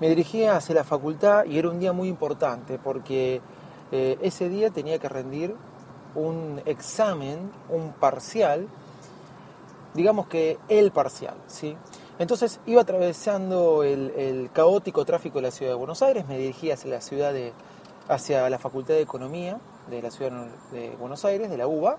Me 0.00 0.08
dirigía 0.08 0.56
hacia 0.56 0.74
la 0.74 0.84
facultad 0.84 1.44
y 1.44 1.58
era 1.58 1.68
un 1.68 1.78
día 1.78 1.92
muy 1.92 2.08
importante 2.08 2.78
porque 2.78 3.40
eh, 3.92 4.18
ese 4.22 4.48
día 4.48 4.70
tenía 4.70 4.98
que 4.98 5.08
rendir 5.08 5.54
un 6.14 6.60
examen, 6.64 7.50
un 7.68 7.92
parcial, 7.92 8.66
digamos 9.94 10.26
que 10.26 10.58
el 10.68 10.90
parcial, 10.90 11.34
¿sí? 11.46 11.76
Entonces 12.18 12.60
iba 12.66 12.82
atravesando 12.82 13.82
el, 13.82 14.50
caótico 14.52 15.04
tráfico 15.04 15.38
de 15.38 15.42
la 15.42 15.50
ciudad 15.50 15.72
de 15.72 15.76
Buenos 15.76 16.02
Aires, 16.02 16.26
me 16.26 16.38
dirigía 16.38 16.74
hacia 16.74 16.90
la 16.90 17.00
ciudad 17.00 17.32
de, 17.32 17.52
hacia 18.08 18.48
la 18.50 18.58
Facultad 18.58 18.94
de 18.94 19.02
Economía 19.02 19.58
de 19.88 20.02
la 20.02 20.10
ciudad 20.10 20.46
de 20.72 20.90
Buenos 20.98 21.24
Aires, 21.24 21.50
de 21.50 21.56
la 21.56 21.66
UBA, 21.66 21.96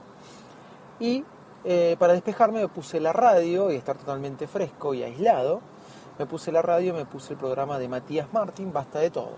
y 1.00 1.24
eh, 1.64 1.96
para 2.00 2.14
despejarme 2.14 2.62
me 2.62 2.68
puse 2.68 3.00
la 3.00 3.14
radio 3.14 3.72
y 3.72 3.76
estar 3.76 3.98
totalmente 3.98 4.48
fresco 4.48 4.94
y 4.94 5.04
aislado, 5.04 5.62
me 6.22 6.28
puse 6.28 6.52
la 6.52 6.62
radio, 6.62 6.94
me 6.94 7.06
puse 7.06 7.34
el 7.34 7.40
programa 7.40 7.80
de 7.80 7.88
Matías 7.88 8.32
Martín, 8.32 8.72
Basta 8.72 9.00
de 9.00 9.10
Todo. 9.10 9.32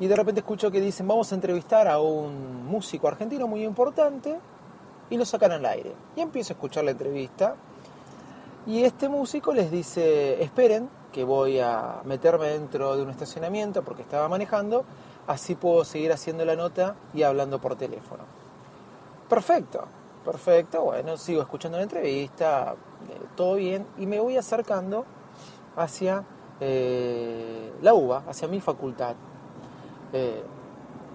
Y 0.00 0.08
de 0.08 0.16
repente 0.16 0.40
escucho 0.40 0.68
que 0.68 0.80
dicen, 0.80 1.06
vamos 1.06 1.30
a 1.30 1.36
entrevistar 1.36 1.86
a 1.86 2.00
un 2.00 2.66
músico 2.66 3.06
argentino 3.06 3.46
muy 3.46 3.62
importante 3.62 4.36
y 5.08 5.16
lo 5.16 5.24
sacan 5.24 5.52
al 5.52 5.64
aire. 5.64 5.92
Y 6.16 6.20
empiezo 6.20 6.52
a 6.52 6.54
escuchar 6.54 6.82
la 6.82 6.90
entrevista 6.90 7.54
y 8.66 8.82
este 8.82 9.08
músico 9.08 9.54
les 9.54 9.70
dice, 9.70 10.42
esperen 10.42 10.90
que 11.12 11.22
voy 11.22 11.60
a 11.60 12.00
meterme 12.04 12.48
dentro 12.48 12.96
de 12.96 13.04
un 13.04 13.10
estacionamiento 13.10 13.84
porque 13.84 14.02
estaba 14.02 14.28
manejando, 14.28 14.84
así 15.28 15.54
puedo 15.54 15.84
seguir 15.84 16.12
haciendo 16.12 16.44
la 16.44 16.56
nota 16.56 16.96
y 17.14 17.22
hablando 17.22 17.60
por 17.60 17.76
teléfono. 17.76 18.24
Perfecto, 19.28 19.84
perfecto, 20.24 20.82
bueno, 20.82 21.16
sigo 21.16 21.40
escuchando 21.40 21.78
la 21.78 21.84
entrevista, 21.84 22.74
eh, 23.08 23.20
todo 23.36 23.54
bien, 23.54 23.86
y 23.96 24.06
me 24.06 24.18
voy 24.18 24.36
acercando 24.36 25.06
hacia 25.82 26.24
eh, 26.60 27.72
la 27.82 27.94
UBA, 27.94 28.24
hacia 28.28 28.48
mi 28.48 28.60
facultad. 28.60 29.16
Eh, 30.12 30.42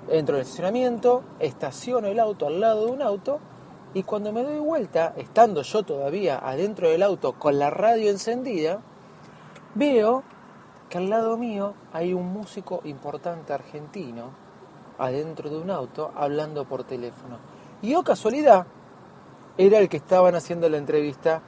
entro 0.09 0.35
en 0.35 0.41
el 0.41 0.45
estacionamiento, 0.45 1.23
estaciono 1.39 2.07
el 2.07 2.19
auto 2.19 2.47
al 2.47 2.59
lado 2.59 2.85
de 2.85 2.91
un 2.91 3.01
auto, 3.01 3.39
y 3.93 4.03
cuando 4.03 4.33
me 4.33 4.43
doy 4.43 4.59
vuelta, 4.59 5.13
estando 5.15 5.61
yo 5.61 5.83
todavía 5.83 6.37
adentro 6.37 6.89
del 6.89 7.03
auto 7.03 7.33
con 7.33 7.57
la 7.59 7.69
radio 7.69 8.09
encendida, 8.09 8.81
veo 9.73 10.23
que 10.89 10.97
al 10.97 11.09
lado 11.09 11.37
mío 11.37 11.73
hay 11.93 12.13
un 12.13 12.27
músico 12.31 12.81
importante 12.83 13.53
argentino 13.53 14.31
adentro 14.97 15.49
de 15.49 15.57
un 15.57 15.69
auto 15.69 16.11
hablando 16.15 16.65
por 16.65 16.83
teléfono. 16.83 17.37
Y 17.81 17.95
oh 17.95 18.03
casualidad, 18.03 18.65
era 19.57 19.79
el 19.79 19.89
que 19.89 19.97
estaban 19.97 20.35
haciendo 20.35 20.67
la 20.69 20.77
entrevista 20.77 21.41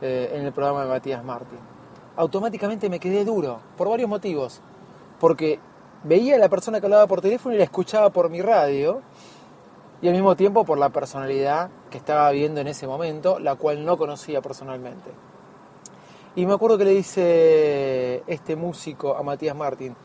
eh, 0.00 0.32
en 0.34 0.44
el 0.44 0.52
programa 0.52 0.82
de 0.82 0.88
Matías 0.88 1.24
Martín. 1.24 1.77
Automáticamente 2.18 2.90
me 2.90 2.98
quedé 2.98 3.24
duro, 3.24 3.60
por 3.76 3.88
varios 3.88 4.10
motivos. 4.10 4.60
Porque 5.20 5.60
veía 6.02 6.34
a 6.34 6.38
la 6.38 6.48
persona 6.48 6.80
que 6.80 6.86
hablaba 6.86 7.06
por 7.06 7.20
teléfono 7.20 7.54
y 7.54 7.58
la 7.58 7.64
escuchaba 7.64 8.10
por 8.10 8.28
mi 8.28 8.42
radio, 8.42 9.02
y 10.02 10.08
al 10.08 10.14
mismo 10.14 10.34
tiempo 10.34 10.64
por 10.64 10.78
la 10.78 10.88
personalidad 10.90 11.70
que 11.90 11.98
estaba 11.98 12.28
viendo 12.32 12.60
en 12.60 12.66
ese 12.66 12.88
momento, 12.88 13.38
la 13.38 13.54
cual 13.54 13.84
no 13.84 13.96
conocía 13.96 14.42
personalmente. 14.42 15.10
Y 16.34 16.44
me 16.44 16.54
acuerdo 16.54 16.76
que 16.76 16.84
le 16.86 16.90
dice 16.90 18.24
este 18.26 18.56
músico 18.56 19.16
a 19.16 19.22
Matías 19.22 19.54
Martín, 19.56 19.96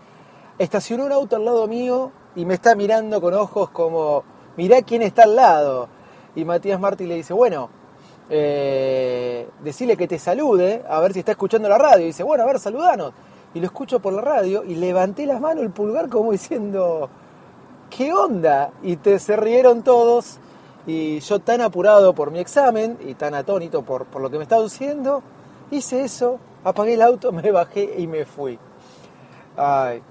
estacionó 0.59 1.05
un 1.05 1.11
auto 1.11 1.35
al 1.35 1.45
lado 1.45 1.67
mío 1.67 2.11
y 2.35 2.45
me 2.45 2.53
está 2.53 2.75
mirando 2.75 3.21
con 3.21 3.33
ojos 3.33 3.71
como, 3.71 4.23
mirá 4.55 4.83
quién 4.83 5.01
está 5.01 5.23
al 5.23 5.35
lado. 5.35 5.89
Y 6.35 6.45
Matías 6.45 6.79
Martín 6.79 7.09
le 7.09 7.15
dice, 7.15 7.33
bueno, 7.33 7.69
eh, 8.29 9.47
decirle 9.63 9.97
que 9.97 10.07
te 10.07 10.19
salude, 10.19 10.83
a 10.87 10.99
ver 10.99 11.13
si 11.13 11.19
está 11.19 11.31
escuchando 11.31 11.69
la 11.69 11.77
radio. 11.77 12.03
Y 12.03 12.07
dice, 12.07 12.23
bueno, 12.23 12.43
a 12.43 12.47
ver, 12.47 12.59
saludanos. 12.59 13.13
Y 13.53 13.59
lo 13.59 13.65
escucho 13.65 13.99
por 13.99 14.13
la 14.13 14.21
radio 14.21 14.63
y 14.63 14.75
levanté 14.75 15.25
las 15.25 15.39
manos, 15.39 15.63
el 15.63 15.71
pulgar, 15.71 16.09
como 16.09 16.31
diciendo, 16.31 17.09
¿qué 17.89 18.13
onda? 18.13 18.71
Y 18.81 18.95
te, 18.97 19.19
se 19.19 19.35
rieron 19.35 19.83
todos. 19.83 20.37
Y 20.85 21.19
yo 21.21 21.39
tan 21.39 21.61
apurado 21.61 22.13
por 22.13 22.31
mi 22.31 22.39
examen 22.39 22.97
y 23.05 23.13
tan 23.13 23.33
atónito 23.35 23.83
por, 23.83 24.05
por 24.05 24.21
lo 24.21 24.29
que 24.29 24.37
me 24.37 24.43
estaba 24.43 24.63
diciendo, 24.63 25.23
Hice 25.73 26.03
eso, 26.03 26.39
apagué 26.63 26.93
el 26.93 27.01
auto, 27.01 27.31
me 27.31 27.51
bajé 27.51 27.95
y 27.97 28.05
me 28.05 28.25
fui. 28.25 28.59
Ay, 29.57 30.03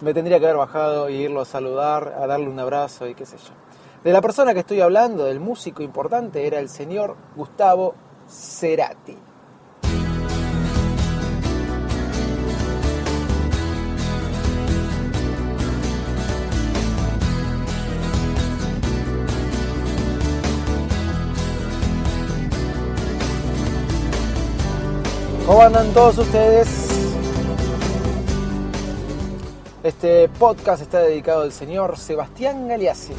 me 0.00 0.12
tendría 0.12 0.38
que 0.38 0.44
haber 0.44 0.58
bajado 0.58 1.08
y 1.08 1.14
irlo 1.14 1.40
a 1.40 1.44
saludar, 1.46 2.14
a 2.18 2.26
darle 2.26 2.48
un 2.48 2.58
abrazo 2.58 3.06
y 3.06 3.14
qué 3.14 3.24
sé 3.24 3.36
yo. 3.38 3.54
De 4.02 4.14
la 4.14 4.22
persona 4.22 4.54
que 4.54 4.60
estoy 4.60 4.80
hablando, 4.80 5.26
del 5.26 5.40
músico 5.40 5.82
importante, 5.82 6.46
era 6.46 6.58
el 6.58 6.70
señor 6.70 7.16
Gustavo 7.36 7.94
Cerati. 8.26 9.14
¿Cómo 25.46 25.60
andan 25.60 25.92
todos 25.92 26.16
ustedes? 26.16 26.88
Este 29.82 30.26
podcast 30.30 30.80
está 30.80 31.00
dedicado 31.00 31.42
al 31.42 31.52
señor 31.52 31.98
Sebastián 31.98 32.66
Galeazzi. 32.66 33.12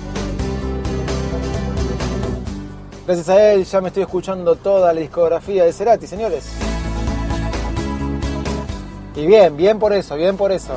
Gracias 3.06 3.30
a 3.30 3.52
él 3.52 3.66
ya 3.66 3.82
me 3.82 3.88
estoy 3.88 4.04
escuchando 4.04 4.56
toda 4.56 4.94
la 4.94 5.00
discografía 5.00 5.64
de 5.64 5.74
Cerati, 5.74 6.06
señores. 6.06 6.46
Y 9.16 9.26
bien, 9.26 9.58
bien 9.58 9.80
por 9.80 9.92
eso, 9.92 10.16
bien 10.16 10.38
por 10.38 10.52
eso. 10.52 10.74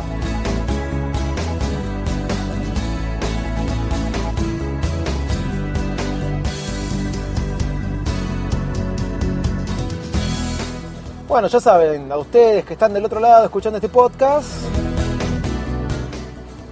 Bueno, 11.29 11.49
ya 11.49 11.61
saben, 11.61 12.11
a 12.11 12.17
ustedes 12.17 12.65
que 12.65 12.75
están 12.75 12.93
del 12.95 13.05
otro 13.05 13.21
lado 13.21 13.45
escuchando 13.45 13.77
este 13.79 13.89
podcast, 13.89 14.49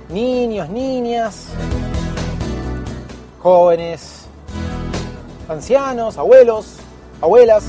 niños, 0.08 0.68
niñas, 0.68 1.48
jóvenes, 3.40 4.21
ancianos, 5.52 6.18
abuelos, 6.18 6.76
abuelas. 7.20 7.64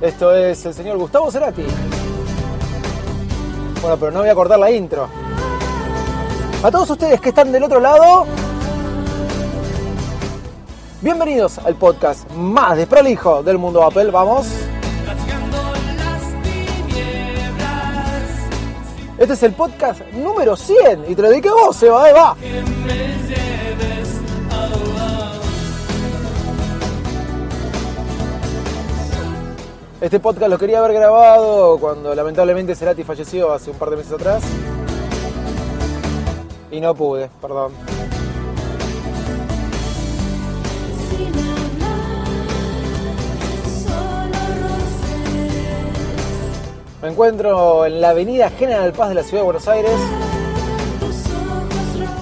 Esto 0.00 0.34
es 0.34 0.64
el 0.66 0.74
señor 0.74 0.96
Gustavo 0.98 1.30
Cerati. 1.30 1.64
Bueno, 3.80 3.96
pero 3.96 4.10
no 4.10 4.20
voy 4.20 4.28
a 4.28 4.34
cortar 4.34 4.58
la 4.58 4.70
intro. 4.70 5.08
A 6.62 6.70
todos 6.70 6.90
ustedes 6.90 7.20
que 7.20 7.28
están 7.28 7.52
del 7.52 7.64
otro 7.64 7.80
lado, 7.80 8.26
Bienvenidos 11.00 11.58
al 11.58 11.76
podcast 11.76 12.28
más 12.32 12.76
desprolijo 12.76 13.44
del 13.44 13.56
mundo 13.56 13.84
Apple. 13.84 14.10
Vamos. 14.10 14.48
Este 19.28 19.44
es 19.46 19.50
el 19.50 19.56
podcast 19.56 20.00
número 20.14 20.56
100 20.56 21.04
y 21.06 21.14
te 21.14 21.20
lo 21.20 21.28
dediqué 21.28 21.50
a 21.50 21.52
vos, 21.52 21.76
Seba, 21.76 22.10
va. 22.14 22.34
Este 30.00 30.18
podcast 30.18 30.50
lo 30.50 30.56
quería 30.56 30.78
haber 30.78 30.94
grabado 30.94 31.78
cuando 31.78 32.14
lamentablemente 32.14 32.74
Cerati 32.74 33.04
falleció 33.04 33.52
hace 33.52 33.70
un 33.70 33.76
par 33.76 33.90
de 33.90 33.96
meses 33.96 34.14
atrás. 34.14 34.42
Y 36.70 36.80
no 36.80 36.94
pude, 36.94 37.28
perdón. 37.42 37.72
Me 47.08 47.12
encuentro 47.12 47.86
en 47.86 48.02
la 48.02 48.10
avenida 48.10 48.50
General 48.50 48.92
Paz 48.92 49.08
de 49.08 49.14
la 49.14 49.22
ciudad 49.22 49.40
de 49.40 49.44
Buenos 49.46 49.66
Aires. 49.66 49.94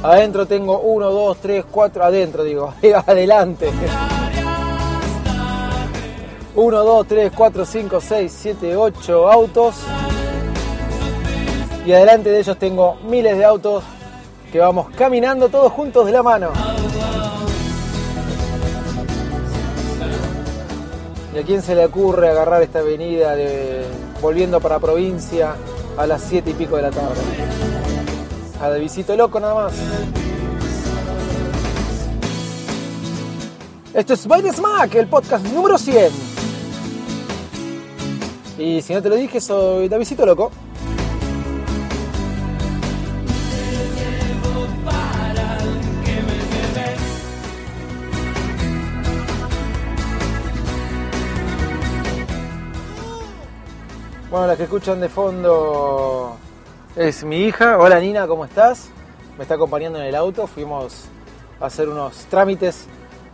Adentro 0.00 0.47
tengo 0.47 0.79
1, 0.79 1.11
2, 1.11 1.38
3, 1.38 1.65
4, 1.69 2.05
adentro 2.05 2.44
digo, 2.44 2.73
adelante. 3.06 3.69
1, 6.55 6.85
2, 6.85 7.06
3, 7.09 7.33
4, 7.35 7.65
5, 7.65 8.00
6, 8.00 8.38
7, 8.43 8.77
8 8.77 9.29
autos. 9.29 9.75
Y 11.85 11.93
adelante 11.93 12.31
de 12.31 12.38
ellos 12.38 12.56
tengo 12.56 12.94
miles 13.09 13.37
de 13.37 13.44
autos 13.44 13.83
que 14.53 14.61
vamos 14.61 14.87
caminando 14.97 15.49
todos 15.49 15.73
juntos 15.73 16.06
de 16.06 16.12
la 16.12 16.23
mano. 16.23 16.53
¿Y 21.35 21.38
a 21.41 21.43
quién 21.43 21.61
se 21.61 21.75
le 21.75 21.87
ocurre 21.87 22.29
agarrar 22.29 22.62
esta 22.62 22.79
avenida 22.79 23.35
de, 23.35 23.85
volviendo 24.20 24.60
para 24.60 24.78
provincia 24.78 25.54
a 25.96 26.06
las 26.06 26.22
7 26.22 26.50
y 26.50 26.54
pico 26.54 26.76
de 26.76 26.82
la 26.82 26.90
tarde? 26.90 27.20
A 28.60 28.70
de 28.70 28.80
visito 28.80 29.16
loco 29.16 29.38
nada 29.40 29.54
más. 29.54 29.74
Esto 33.94 34.12
es 34.12 34.26
Baile 34.26 34.52
Smack, 34.52 34.94
el 34.96 35.08
podcast 35.08 35.46
número 35.46 35.78
100. 35.78 36.12
Y 38.58 38.82
si 38.82 38.94
no 38.94 39.02
te 39.02 39.08
lo 39.08 39.16
dije, 39.16 39.40
soy 39.40 39.88
Davidito 39.88 40.24
Loco. 40.24 40.50
Bueno, 54.37 54.49
la 54.49 54.56
que 54.59 54.65
escuchan 54.65 55.00
de 55.00 55.09
fondo 55.09 56.37
es 56.94 57.25
mi 57.25 57.38
hija. 57.38 57.79
Hola 57.79 57.99
Nina, 57.99 58.27
¿cómo 58.27 58.44
estás? 58.44 58.91
Me 59.38 59.44
está 59.44 59.55
acompañando 59.55 59.99
en 59.99 60.05
el 60.05 60.15
auto. 60.15 60.47
Fuimos 60.47 61.06
a 61.59 61.65
hacer 61.65 61.88
unos 61.88 62.15
trámites 62.27 62.87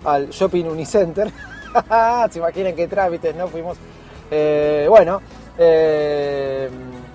al 0.05 0.31
Shopping 0.31 0.65
Unicenter. 0.65 1.33
Se 2.31 2.39
imaginan 2.39 2.77
qué 2.77 2.87
trámites, 2.87 3.35
¿no? 3.35 3.49
Fuimos. 3.49 3.79
Eh, 4.31 4.87
bueno, 4.89 5.21
eh, 5.59 6.71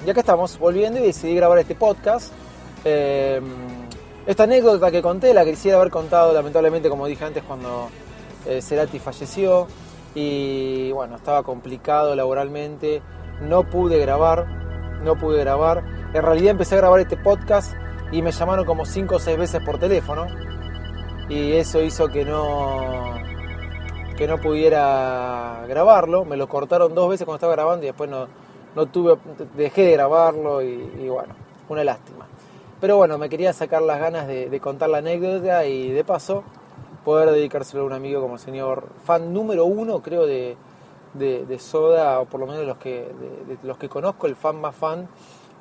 y 0.06 0.10
acá 0.10 0.20
estamos 0.20 0.60
volviendo 0.60 1.00
y 1.00 1.04
decidí 1.04 1.34
grabar 1.34 1.58
este 1.60 1.76
podcast. 1.76 2.34
Eh, 2.84 3.40
esta 4.26 4.44
anécdota 4.44 4.92
que 4.92 5.02
conté 5.02 5.34
la 5.34 5.46
quisiera 5.46 5.78
haber 5.78 5.92
contado, 5.92 6.34
lamentablemente, 6.34 6.90
como 6.90 7.08
dije 7.08 7.24
antes, 7.24 7.42
cuando 7.42 7.88
Cerati 8.60 9.00
falleció. 9.00 9.66
Y 10.14 10.92
bueno, 10.92 11.16
estaba 11.16 11.42
complicado 11.42 12.14
laboralmente. 12.16 13.02
No 13.42 13.64
pude 13.64 14.00
grabar, 14.00 14.46
no 15.04 15.16
pude 15.16 15.40
grabar. 15.40 15.84
En 16.14 16.24
realidad 16.24 16.52
empecé 16.52 16.76
a 16.76 16.80
grabar 16.80 17.00
este 17.00 17.18
podcast 17.18 17.74
y 18.12 18.22
me 18.22 18.32
llamaron 18.32 18.66
como 18.66 18.86
5 18.86 19.16
o 19.16 19.20
6 19.20 19.38
veces 19.38 19.62
por 19.64 19.80
teléfono. 19.80 20.26
Y 21.30 21.54
eso 21.54 21.82
hizo 21.82 22.08
que 22.08 22.24
no 22.24 23.16
que 24.18 24.28
no 24.28 24.42
pudiera 24.42 25.64
grabarlo. 25.68 26.26
Me 26.26 26.36
lo 26.36 26.50
cortaron 26.50 26.94
dos 26.94 27.10
veces 27.10 27.26
cuando 27.26 27.38
estaba 27.38 27.54
grabando 27.54 27.84
y 27.84 27.88
después 27.88 28.10
no, 28.10 28.28
no 28.76 28.86
tuve, 28.88 29.18
dejé 29.56 29.84
de 29.84 29.92
grabarlo 29.94 30.62
y, 30.62 31.08
bueno, 31.08 31.34
una 31.70 31.84
lástima. 31.84 32.26
Pero 32.82 32.98
bueno, 32.98 33.18
me 33.18 33.30
quería 33.30 33.54
sacar 33.54 33.82
las 33.82 34.00
ganas 34.00 34.28
de, 34.28 34.60
contar 34.60 34.90
la 34.90 34.98
anécdota 34.98 35.66
y 35.66 35.92
de 35.92 36.04
paso 36.04 36.44
poder 37.06 37.32
dedicárselo 37.32 37.84
a 37.84 37.86
un 37.86 37.94
amigo 37.94 38.22
como 38.22 38.34
el 38.34 38.40
señor 38.40 38.90
fan 39.04 39.34
número 39.34 39.66
uno, 39.66 40.02
creo, 40.02 40.26
de, 40.26 40.58
de, 41.18 41.60
Soda, 41.60 42.20
o 42.20 42.26
por 42.26 42.40
lo 42.40 42.48
menos 42.48 42.66
los 42.66 42.78
que, 42.78 43.12
de, 43.48 43.58
los 43.64 43.78
que 43.78 43.90
conozco, 43.90 44.28
el 44.28 44.36
fan 44.36 44.60
más 44.60 44.76
fan 44.76 45.08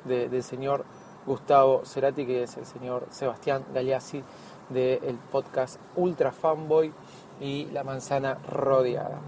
del 0.05 0.43
señor 0.43 0.85
Gustavo 1.25 1.81
Cerati, 1.85 2.25
que 2.25 2.43
es 2.43 2.57
el 2.57 2.65
señor 2.65 3.05
Sebastián 3.09 3.65
Galeazzi 3.73 4.23
del 4.69 5.17
podcast 5.31 5.79
Ultra 5.95 6.31
Fanboy 6.31 6.93
y 7.41 7.65
La 7.73 7.83
Manzana 7.83 8.37
Rodeada. 8.49 9.19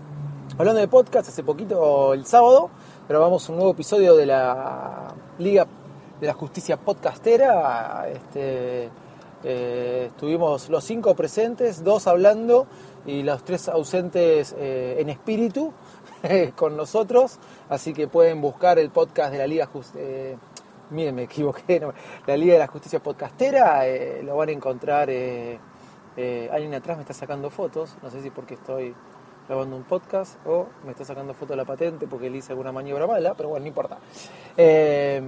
Hablando 0.57 0.81
de 0.81 0.87
podcast, 0.87 1.29
hace 1.29 1.43
poquito, 1.43 2.13
el 2.13 2.25
sábado, 2.25 2.69
grabamos 3.07 3.47
un 3.49 3.55
nuevo 3.57 3.71
episodio 3.71 4.15
de 4.15 4.25
la 4.25 5.13
Liga 5.37 5.67
de 6.19 6.27
la 6.27 6.33
Justicia 6.33 6.77
Podcastera. 6.77 8.07
Este, 8.09 8.89
eh, 9.43 10.05
estuvimos 10.07 10.69
los 10.69 10.83
cinco 10.83 11.15
presentes, 11.15 11.83
dos 11.83 12.07
hablando 12.07 12.67
y 13.05 13.23
los 13.23 13.43
tres 13.43 13.69
ausentes 13.69 14.53
eh, 14.57 14.97
en 14.99 15.09
espíritu 15.09 15.71
con 16.55 16.77
nosotros. 16.77 17.39
Así 17.69 17.93
que 17.93 18.07
pueden 18.07 18.41
buscar 18.41 18.79
el 18.79 18.89
podcast 18.89 19.31
de 19.31 19.37
la 19.37 19.47
Liga 19.47 19.65
Justicia. 19.65 20.01
Eh, 20.01 20.37
miren, 20.91 21.15
me 21.15 21.23
equivoqué, 21.23 21.81
la 22.25 22.37
Liga 22.37 22.53
de 22.53 22.59
la 22.59 22.67
Justicia 22.67 23.01
Podcastera, 23.01 23.83
lo 24.23 24.35
van 24.35 24.49
a 24.49 24.51
encontrar 24.51 25.09
eh, 26.21 26.49
alguien 26.51 26.73
atrás 26.73 26.97
me 26.97 27.03
está 27.03 27.13
sacando 27.13 27.49
fotos, 27.49 27.95
no 28.01 28.09
sé 28.09 28.21
si 28.21 28.29
porque 28.29 28.55
estoy 28.55 28.93
grabando 29.47 29.75
un 29.77 29.83
podcast 29.83 30.35
o 30.45 30.67
me 30.83 30.91
está 30.91 31.05
sacando 31.05 31.33
foto 31.33 31.53
de 31.53 31.57
la 31.57 31.63
patente 31.63 32.07
porque 32.07 32.29
le 32.29 32.39
hice 32.39 32.51
alguna 32.51 32.73
maniobra 32.73 33.07
mala, 33.07 33.35
pero 33.35 33.47
bueno, 33.47 33.63
no 33.63 33.67
importa. 33.67 33.99
Eh, 34.57 35.21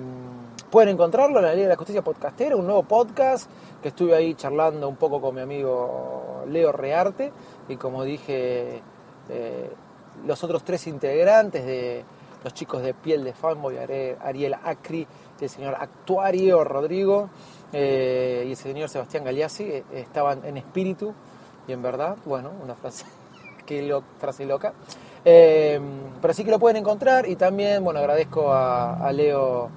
pueden 0.70 0.90
encontrarlo 0.90 1.40
en 1.40 1.46
la 1.46 1.54
Liga 1.54 1.64
de 1.64 1.70
la 1.70 1.78
Justicia 1.78 2.02
Podcastera, 2.02 2.58
un 2.58 2.66
nuevo 2.66 2.84
podcast 2.84 3.50
que 3.82 3.88
estuve 3.88 4.14
ahí 4.14 4.36
charlando 4.36 4.90
un 4.90 4.98
poco 4.98 5.22
con 5.22 5.34
mi 5.34 5.40
amigo 5.40 6.44
Leo 6.50 6.74
Rearte 6.74 7.32
y 7.70 7.78
como 7.78 8.04
dije, 8.04 8.82
eh, 9.30 9.70
los 10.26 10.44
otros 10.44 10.64
tres 10.64 10.88
integrantes 10.88 11.66
de 11.66 12.04
los 12.44 12.54
chicos 12.54 12.82
de 12.82 12.94
piel 12.94 13.24
de 13.24 13.34
fanboy, 13.34 13.78
Ariel 13.78 14.56
Acri, 14.64 15.08
el 15.42 15.50
señor 15.50 15.76
Actuario 15.80 16.64
Rodrigo 16.64 17.30
eh, 17.74 18.44
y 18.48 18.52
el 18.52 18.58
señor 18.58 18.90
Sebastián 18.90 19.24
Galeazzi 19.24 19.64
eh, 19.64 19.84
estaban 19.94 20.46
en 20.46 20.58
espíritu 20.58 21.14
y 21.68 21.72
en 21.72 21.82
verdad, 21.82 22.18
bueno, 22.26 22.52
una 22.64 22.76
frase, 22.76 23.06
que 23.66 24.02
frase 24.20 24.46
loca. 24.46 24.74
Eh, 25.24 25.80
pero 26.22 26.34
sí 26.34 26.44
que 26.44 26.52
lo 26.52 26.60
pueden 26.60 26.78
encontrar 26.78 27.28
y 27.28 27.36
también, 27.36 27.84
bueno, 27.84 28.00
agradezco 28.00 28.52
a, 28.52 29.12
Leo, 29.14 29.70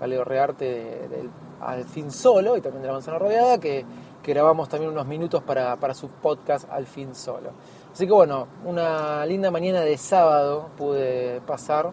a 0.00 0.06
Leo 0.06 0.24
Rearte 0.24 0.64
del 1.08 1.30
Al 1.60 1.84
Fin 1.84 2.10
Solo 2.10 2.56
y 2.56 2.60
también 2.60 2.82
de 2.82 2.88
La 2.88 2.94
Manzana 2.94 3.18
Rodeada 3.18 3.58
que, 3.58 3.84
grabamos 4.26 4.68
también 4.68 4.90
unos 4.90 5.06
minutos 5.06 5.40
para, 5.44 5.94
su 5.94 6.08
podcast 6.08 6.68
Al 6.68 6.86
Fin 6.86 7.14
Solo. 7.14 7.50
Así 7.96 8.06
que 8.06 8.12
bueno, 8.12 8.46
una 8.66 9.24
linda 9.24 9.50
mañana 9.50 9.80
de 9.80 9.96
sábado 9.96 10.68
pude 10.76 11.40
pasar. 11.46 11.92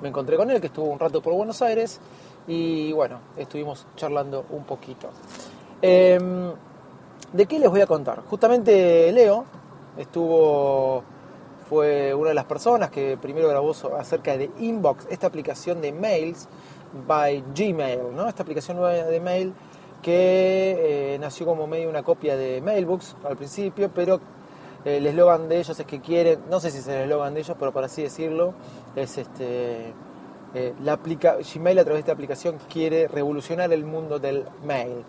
me 0.00 0.08
encontré 0.08 0.36
con 0.36 0.48
él, 0.48 0.60
que 0.60 0.68
estuvo 0.68 0.86
un 0.86 1.00
rato 1.00 1.20
por 1.20 1.34
Buenos 1.34 1.60
Aires 1.60 2.00
y 2.46 2.92
bueno, 2.92 3.18
estuvimos 3.36 3.84
charlando 3.96 4.46
un 4.50 4.62
poquito. 4.62 5.10
Em, 5.82 6.52
¿De 7.32 7.46
qué 7.46 7.58
les 7.58 7.68
voy 7.68 7.80
a 7.80 7.88
contar? 7.88 8.22
Justamente 8.30 9.10
Leo 9.10 9.44
estuvo, 9.96 11.02
fue 11.68 12.14
una 12.14 12.28
de 12.28 12.34
las 12.36 12.44
personas 12.44 12.90
que 12.90 13.16
primero 13.20 13.48
grabó 13.48 13.72
acerca 13.98 14.36
de 14.36 14.52
Inbox, 14.60 15.08
esta 15.10 15.26
aplicación 15.26 15.80
de 15.80 15.90
mails 15.90 16.48
by 17.08 17.42
Gmail, 17.56 18.14
¿no? 18.14 18.28
esta 18.28 18.44
aplicación 18.44 18.76
nueva 18.76 18.92
de 18.92 19.18
mail 19.18 19.52
que 20.04 21.14
eh, 21.14 21.18
nació 21.18 21.46
como 21.46 21.66
medio 21.66 21.88
una 21.88 22.02
copia 22.02 22.36
de 22.36 22.60
Mailbooks 22.60 23.16
al 23.24 23.38
principio, 23.38 23.90
pero 23.92 24.20
el 24.84 25.06
eslogan 25.06 25.48
de 25.48 25.58
ellos 25.58 25.78
es 25.78 25.86
que 25.86 26.00
quieren, 26.00 26.40
no 26.50 26.60
sé 26.60 26.70
si 26.70 26.78
es 26.78 26.88
el 26.88 27.02
eslogan 27.02 27.34
de 27.34 27.40
ellos, 27.40 27.56
pero 27.58 27.72
por 27.72 27.84
así 27.84 28.02
decirlo, 28.02 28.54
es 28.94 29.18
este 29.18 29.94
eh, 30.54 30.72
la 30.84 30.92
aplica 30.92 31.36
Gmail 31.36 31.78
a 31.80 31.84
través 31.84 31.96
de 31.96 32.00
esta 32.00 32.12
aplicación 32.12 32.58
quiere 32.72 33.08
revolucionar 33.08 33.72
el 33.72 33.84
mundo 33.84 34.20
del 34.20 34.44
mail. 34.64 35.04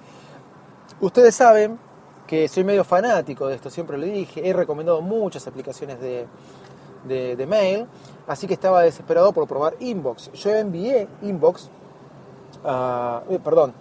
Ustedes 1.00 1.36
saben 1.36 1.78
que 2.26 2.48
soy 2.48 2.64
medio 2.64 2.84
fanático 2.84 3.46
de 3.48 3.56
esto, 3.56 3.70
siempre 3.70 3.98
lo 3.98 4.06
dije, 4.06 4.48
he 4.50 4.54
recomendado 4.54 5.02
muchas 5.02 5.46
aplicaciones 5.46 6.00
de, 6.00 6.26
de, 7.36 7.46
mail, 7.46 7.86
así 8.26 8.48
que 8.48 8.56
estaba 8.56 8.82
desesperado 8.82 9.32
por 9.34 9.48
probar 9.48 9.76
Inbox. 9.80 10.32
Yo 10.34 10.50
envié 10.56 11.08
Inbox, 11.22 11.70
eh, 12.66 13.40
perdón, 13.44 13.74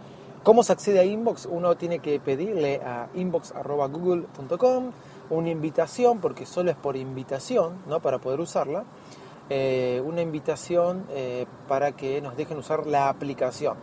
¿cómo 0.42 0.62
se 0.62 0.72
accede 0.72 0.98
a 0.98 1.04
Inbox? 1.04 1.46
Uno 1.46 1.76
tiene 1.76 2.00
que 2.00 2.20
pedirle 2.20 2.82
a 2.84 3.08
inbox.google.com 3.14 4.90
una 5.30 5.50
invitación, 5.50 6.20
porque 6.20 6.46
solo 6.46 6.70
es 6.70 6.76
por 6.76 6.96
invitación, 6.96 7.78
¿no? 7.86 8.00
Para 8.00 8.18
poder 8.18 8.40
usarla. 8.40 8.84
Eh, 9.50 10.02
una 10.04 10.22
invitación 10.22 11.04
eh, 11.10 11.46
para 11.68 11.92
que 11.92 12.20
nos 12.22 12.36
dejen 12.36 12.56
usar 12.58 12.86
la 12.86 13.08
aplicación. 13.08 13.76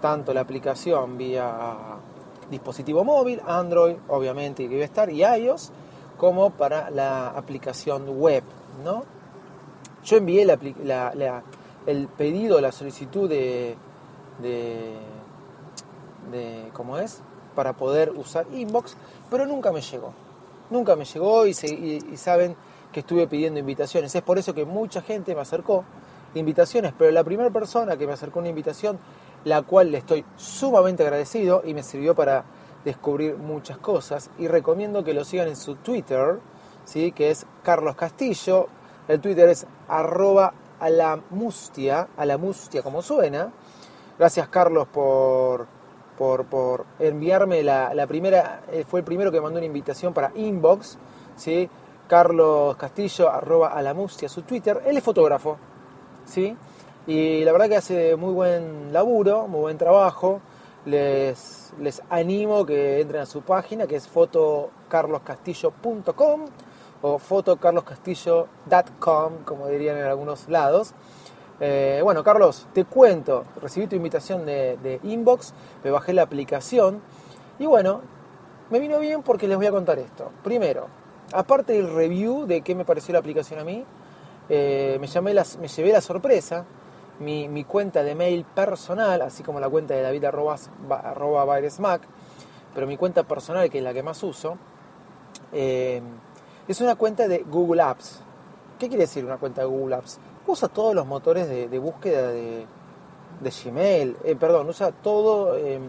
Tanto 0.00 0.34
la 0.34 0.40
aplicación 0.40 1.16
vía 1.16 1.76
dispositivo 2.50 3.04
móvil, 3.04 3.40
Android, 3.46 3.96
obviamente, 4.08 4.68
que 4.68 4.82
estar, 4.82 5.08
y 5.10 5.22
iOS, 5.24 5.70
como 6.16 6.50
para 6.50 6.90
la 6.90 7.28
aplicación 7.28 8.20
web. 8.20 8.42
¿no? 8.82 9.04
Yo 10.04 10.16
envié 10.16 10.42
el 11.86 12.08
pedido, 12.08 12.60
la 12.60 12.72
solicitud 12.72 13.28
de, 13.28 13.76
de, 14.42 14.96
¿cómo 16.72 16.98
es? 16.98 17.22
Para 17.54 17.74
poder 17.74 18.10
usar 18.10 18.46
Inbox, 18.52 18.96
pero 19.30 19.46
nunca 19.46 19.72
me 19.72 19.80
llegó. 19.80 20.12
Nunca 20.70 20.96
me 20.96 21.04
llegó 21.04 21.46
y, 21.46 21.54
saben 21.54 22.56
que 22.92 23.00
estuve 23.00 23.26
pidiendo 23.26 23.60
invitaciones. 23.60 24.14
Es 24.14 24.22
por 24.22 24.38
eso 24.38 24.54
que 24.54 24.64
mucha 24.64 25.02
gente 25.02 25.34
me 25.34 25.40
acercó 25.40 25.84
invitaciones, 26.34 26.92
pero 26.96 27.10
la 27.10 27.22
primera 27.22 27.50
persona 27.50 27.96
que 27.96 28.06
me 28.06 28.12
acercó 28.12 28.40
una 28.40 28.48
invitación, 28.48 28.98
la 29.44 29.62
cual 29.62 29.92
le 29.92 29.98
estoy 29.98 30.24
sumamente 30.36 31.02
agradecido 31.02 31.62
y 31.64 31.74
me 31.74 31.82
sirvió 31.82 32.14
para 32.14 32.44
descubrir 32.84 33.36
muchas 33.36 33.78
cosas. 33.78 34.30
Y 34.38 34.48
recomiendo 34.48 35.04
que 35.04 35.14
lo 35.14 35.24
sigan 35.24 35.48
en 35.48 35.56
su 35.56 35.76
Twitter, 35.76 36.40
¿sí? 36.84 37.12
que 37.12 37.30
es 37.30 37.46
Carlos 37.62 37.94
Castillo. 37.96 38.66
El 39.06 39.20
Twitter 39.20 39.48
es 39.48 39.66
arroba 39.88 40.54
a 40.80 40.90
la 40.90 41.20
mustia, 41.30 42.08
a 42.16 42.24
la 42.24 42.38
mustia 42.38 42.82
como 42.82 43.02
suena. 43.02 43.52
Gracias 44.18 44.48
Carlos 44.48 44.86
por, 44.88 45.66
por, 46.18 46.46
por 46.46 46.84
enviarme 46.98 47.62
la, 47.62 47.94
la, 47.94 48.06
primera, 48.06 48.62
eh, 48.70 48.84
fue 48.86 49.00
el 49.00 49.04
primero 49.04 49.32
que 49.32 49.40
mandó 49.40 49.58
una 49.58 49.66
invitación 49.66 50.14
para 50.14 50.32
Inbox, 50.34 50.98
¿sí? 51.36 51.68
Carlos 52.08 52.76
Castillo, 52.76 53.30
arroba 53.30 53.68
a 53.68 53.82
la 53.82 53.94
mustia, 53.94 54.28
su 54.28 54.42
Twitter. 54.42 54.82
Él 54.86 54.96
es 54.96 55.02
fotógrafo, 55.02 55.58
¿sí? 56.24 56.56
Y 57.06 57.44
la 57.44 57.52
verdad 57.52 57.68
que 57.68 57.76
hace 57.76 58.16
muy 58.16 58.32
buen 58.32 58.92
laburo, 58.92 59.46
muy 59.48 59.60
buen 59.60 59.78
trabajo. 59.78 60.40
Les, 60.86 61.72
les 61.80 62.02
animo 62.10 62.66
que 62.66 63.00
entren 63.00 63.22
a 63.22 63.26
su 63.26 63.42
página, 63.42 63.86
que 63.86 63.96
es 63.96 64.08
fotocarloscastillo.com 64.08 66.46
o 67.02 67.18
fotocarloscastillo.com, 67.18 69.32
como 69.44 69.68
dirían 69.68 69.98
en 69.98 70.04
algunos 70.04 70.48
lados. 70.48 70.94
Eh, 71.60 72.00
bueno, 72.02 72.24
Carlos, 72.24 72.66
te 72.72 72.84
cuento, 72.84 73.44
recibí 73.62 73.86
tu 73.86 73.94
invitación 73.96 74.44
de, 74.44 75.00
Inbox, 75.02 75.54
me 75.84 75.90
bajé 75.90 76.12
la 76.12 76.22
aplicación 76.22 77.00
y 77.58 77.66
bueno, 77.66 78.00
me 78.70 78.80
vino 78.80 78.98
bien 78.98 79.22
porque 79.22 79.46
les 79.46 79.56
voy 79.56 79.66
a 79.66 79.70
contar 79.70 79.98
esto. 79.98 80.30
Primero, 80.42 80.88
aparte 81.32 81.74
del 81.74 81.94
review 81.94 82.46
de 82.46 82.62
qué 82.62 82.74
me 82.74 82.84
pareció 82.84 83.12
la 83.12 83.20
aplicación 83.20 83.60
a 83.60 83.64
mí, 83.64 83.84
eh, 84.48 84.98
me, 85.00 85.06
llamé 85.06 85.32
me 85.60 85.68
llevé 85.68 85.92
la 85.92 86.00
sorpresa, 86.00 86.64
mi, 87.20 87.64
cuenta 87.64 88.02
de 88.02 88.14
mail 88.14 88.44
personal, 88.44 89.22
así 89.22 89.42
como 89.42 89.60
la 89.60 89.68
cuenta 89.68 89.94
de 89.94 90.02
David 90.02 90.24
arroba, 90.24 90.56
arroba 90.90 91.58
pero 92.74 92.88
mi 92.88 92.96
cuenta 92.96 93.22
personal, 93.22 93.70
que 93.70 93.78
es 93.78 93.84
la 93.84 93.94
que 93.94 94.02
más 94.02 94.20
uso, 94.24 94.58
eh, 95.52 96.02
es 96.66 96.80
una 96.80 96.96
cuenta 96.96 97.28
de 97.28 97.44
Google 97.48 97.82
Apps. 97.82 98.20
¿Qué 98.78 98.88
quiere 98.88 99.04
decir 99.04 99.24
una 99.24 99.36
cuenta 99.36 99.60
de 99.60 99.68
Google 99.68 99.94
Apps? 99.94 100.18
Usa 100.46 100.68
todos 100.68 100.94
los 100.94 101.06
motores 101.06 101.48
de, 101.48 101.78
búsqueda 101.78 102.30
de, 102.30 102.66
Gmail, 103.40 104.16
eh, 104.24 104.36
perdón, 104.36 104.68
usa 104.68 104.92
todo 104.92 105.56
em, 105.56 105.82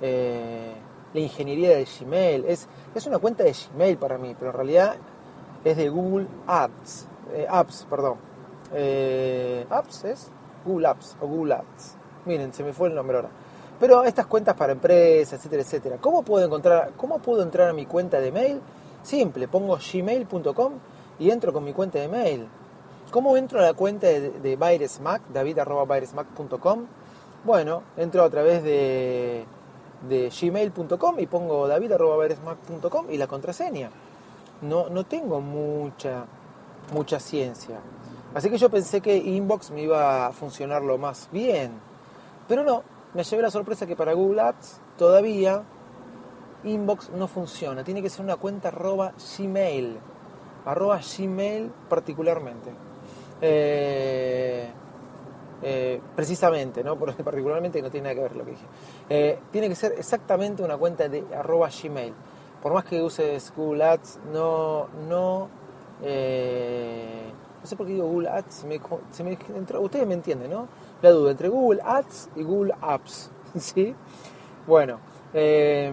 la 0.00 1.20
ingeniería 1.20 1.76
de 1.76 1.86
Gmail. 1.86 2.44
Es, 2.46 2.68
es 2.94 3.06
una 3.06 3.18
cuenta 3.18 3.44
de 3.44 3.54
Gmail 3.54 3.96
para 3.96 4.18
mí, 4.18 4.34
pero 4.38 4.50
en 4.50 4.56
realidad 4.56 4.96
es 5.64 5.76
de 5.76 5.88
Google 5.88 6.26
Apps. 6.46 7.06
Eh, 7.32 7.46
apps, 7.48 7.86
perdón. 7.88 8.16
Eh, 8.74 9.66
apps 9.70 10.04
es 10.04 10.30
Google 10.64 10.88
Apps 10.88 11.16
o 11.20 11.26
Google 11.26 11.54
Apps. 11.54 11.96
Miren, 12.26 12.52
se 12.52 12.62
me 12.62 12.72
fue 12.72 12.88
el 12.88 12.94
nombre 12.94 13.16
ahora. 13.16 13.30
Pero 13.80 14.04
estas 14.04 14.26
cuentas 14.26 14.54
para 14.54 14.72
empresas, 14.72 15.34
etcétera, 15.34 15.62
etcétera. 15.62 15.98
¿Cómo 16.00 16.22
puedo 16.22 16.44
encontrar, 16.44 16.92
cómo 16.96 17.18
puedo 17.18 17.42
entrar 17.42 17.68
a 17.68 17.72
mi 17.72 17.86
cuenta 17.86 18.20
de 18.20 18.30
mail? 18.30 18.60
Simple, 19.02 19.48
pongo 19.48 19.76
gmail.com 19.76 20.72
y 21.18 21.30
entro 21.30 21.52
con 21.52 21.64
mi 21.64 21.72
cuenta 21.72 21.98
de 21.98 22.08
mail. 22.08 22.48
¿Cómo 23.12 23.36
entro 23.36 23.60
a 23.60 23.62
la 23.62 23.74
cuenta 23.74 24.06
de, 24.06 24.30
de 24.30 24.56
Mac, 25.02 25.22
david.virusmac.com? 25.32 26.86
Bueno, 27.44 27.82
entro 27.98 28.24
a 28.24 28.30
través 28.30 28.64
de, 28.64 29.44
de 30.08 30.30
gmail.com 30.30 31.20
y 31.20 31.26
pongo 31.26 31.68
david.virusmac.com 31.68 33.10
y 33.10 33.18
la 33.18 33.26
contraseña. 33.26 33.90
No, 34.62 34.88
no 34.88 35.04
tengo 35.04 35.42
mucha 35.42 36.24
mucha 36.94 37.20
ciencia. 37.20 37.80
Así 38.34 38.48
que 38.48 38.56
yo 38.56 38.70
pensé 38.70 39.02
que 39.02 39.14
Inbox 39.14 39.70
me 39.72 39.82
iba 39.82 40.26
a 40.26 40.32
funcionar 40.32 40.80
lo 40.80 40.96
más 40.96 41.28
bien. 41.30 41.72
Pero 42.48 42.64
no, 42.64 42.82
me 43.12 43.24
llevé 43.24 43.42
la 43.42 43.50
sorpresa 43.50 43.86
que 43.86 43.94
para 43.94 44.14
Google 44.14 44.40
Ads 44.40 44.80
todavía 44.96 45.64
Inbox 46.64 47.10
no 47.10 47.28
funciona. 47.28 47.84
Tiene 47.84 48.00
que 48.00 48.08
ser 48.08 48.24
una 48.24 48.36
cuenta 48.36 48.68
arroba 48.68 49.12
Gmail. 49.36 49.98
Arroba 50.64 50.98
Gmail 50.98 51.70
particularmente. 51.90 52.70
Eh, 53.44 54.68
eh, 55.64 56.00
precisamente, 56.14 56.82
¿no? 56.82 56.96
Porque 56.96 57.22
particularmente 57.24 57.82
no 57.82 57.90
tiene 57.90 58.04
nada 58.04 58.14
que 58.14 58.22
ver 58.22 58.36
lo 58.36 58.44
que 58.44 58.50
dije. 58.52 58.64
Eh, 59.10 59.38
tiene 59.50 59.68
que 59.68 59.74
ser 59.74 59.92
exactamente 59.98 60.62
una 60.62 60.76
cuenta 60.76 61.08
de 61.08 61.24
arroba 61.34 61.68
Gmail. 61.68 62.14
Por 62.62 62.72
más 62.72 62.84
que 62.84 63.02
uses 63.02 63.52
Google 63.56 63.84
Ads, 63.84 64.20
no, 64.32 64.86
no 65.08 65.48
no 67.62 67.68
sé 67.68 67.76
por 67.76 67.86
qué 67.86 67.92
digo 67.92 68.08
Google 68.08 68.28
Ads, 68.28 68.66
ustedes 69.80 70.06
me 70.06 70.14
entienden, 70.14 70.50
¿no? 70.50 70.66
La 71.00 71.10
duda 71.10 71.30
entre 71.30 71.48
Google 71.48 71.80
Ads 71.84 72.30
y 72.34 72.42
Google 72.42 72.74
Apps, 72.80 73.30
¿sí? 73.58 73.94
Bueno, 74.66 74.98
eh, 75.32 75.92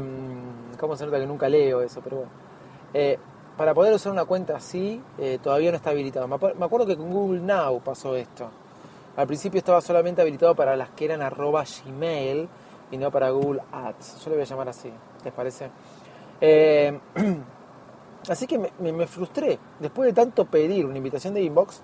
¿cómo 0.79 0.95
se 0.95 1.05
nota 1.05 1.19
que 1.19 1.27
nunca 1.27 1.47
leo 1.47 1.81
eso? 1.81 2.01
Pero 2.03 2.17
bueno. 2.17 3.28
Para 3.59 3.73
poder 3.73 3.93
usar 3.93 4.13
una 4.13 4.23
cuenta 4.23 4.55
así, 4.55 5.01
eh, 5.17 5.37
todavía 5.43 5.69
no 5.71 5.75
está 5.75 5.89
habilitado. 5.89 6.29
Me 6.29 6.65
acuerdo 6.65 6.87
que 6.87 6.95
con 6.95 7.11
Google 7.11 7.41
Now 7.41 7.81
pasó 7.81 8.15
esto. 8.15 8.49
Al 9.17 9.27
principio 9.27 9.57
estaba 9.57 9.81
solamente 9.81 10.21
habilitado 10.21 10.55
para 10.55 10.77
las 10.77 10.91
que 10.91 11.03
eran 11.03 11.21
arroba 11.21 11.65
Gmail 11.65 12.47
y 12.89 12.97
no 12.97 13.11
para 13.11 13.31
Google 13.31 13.61
Ads. 13.69 14.23
Yo 14.23 14.29
le 14.29 14.37
voy 14.37 14.43
a 14.43 14.45
llamar 14.45 14.69
así, 14.69 14.89
¿les 15.25 15.33
parece? 15.33 15.69
Así 18.29 18.47
que 18.47 18.71
me, 18.79 19.07
frustré. 19.07 19.59
Después 19.77 20.07
de 20.07 20.13
tanto 20.13 20.45
pedir 20.45 20.85
una 20.85 20.97
invitación 20.97 21.33
de 21.33 21.41
inbox, 21.41 21.81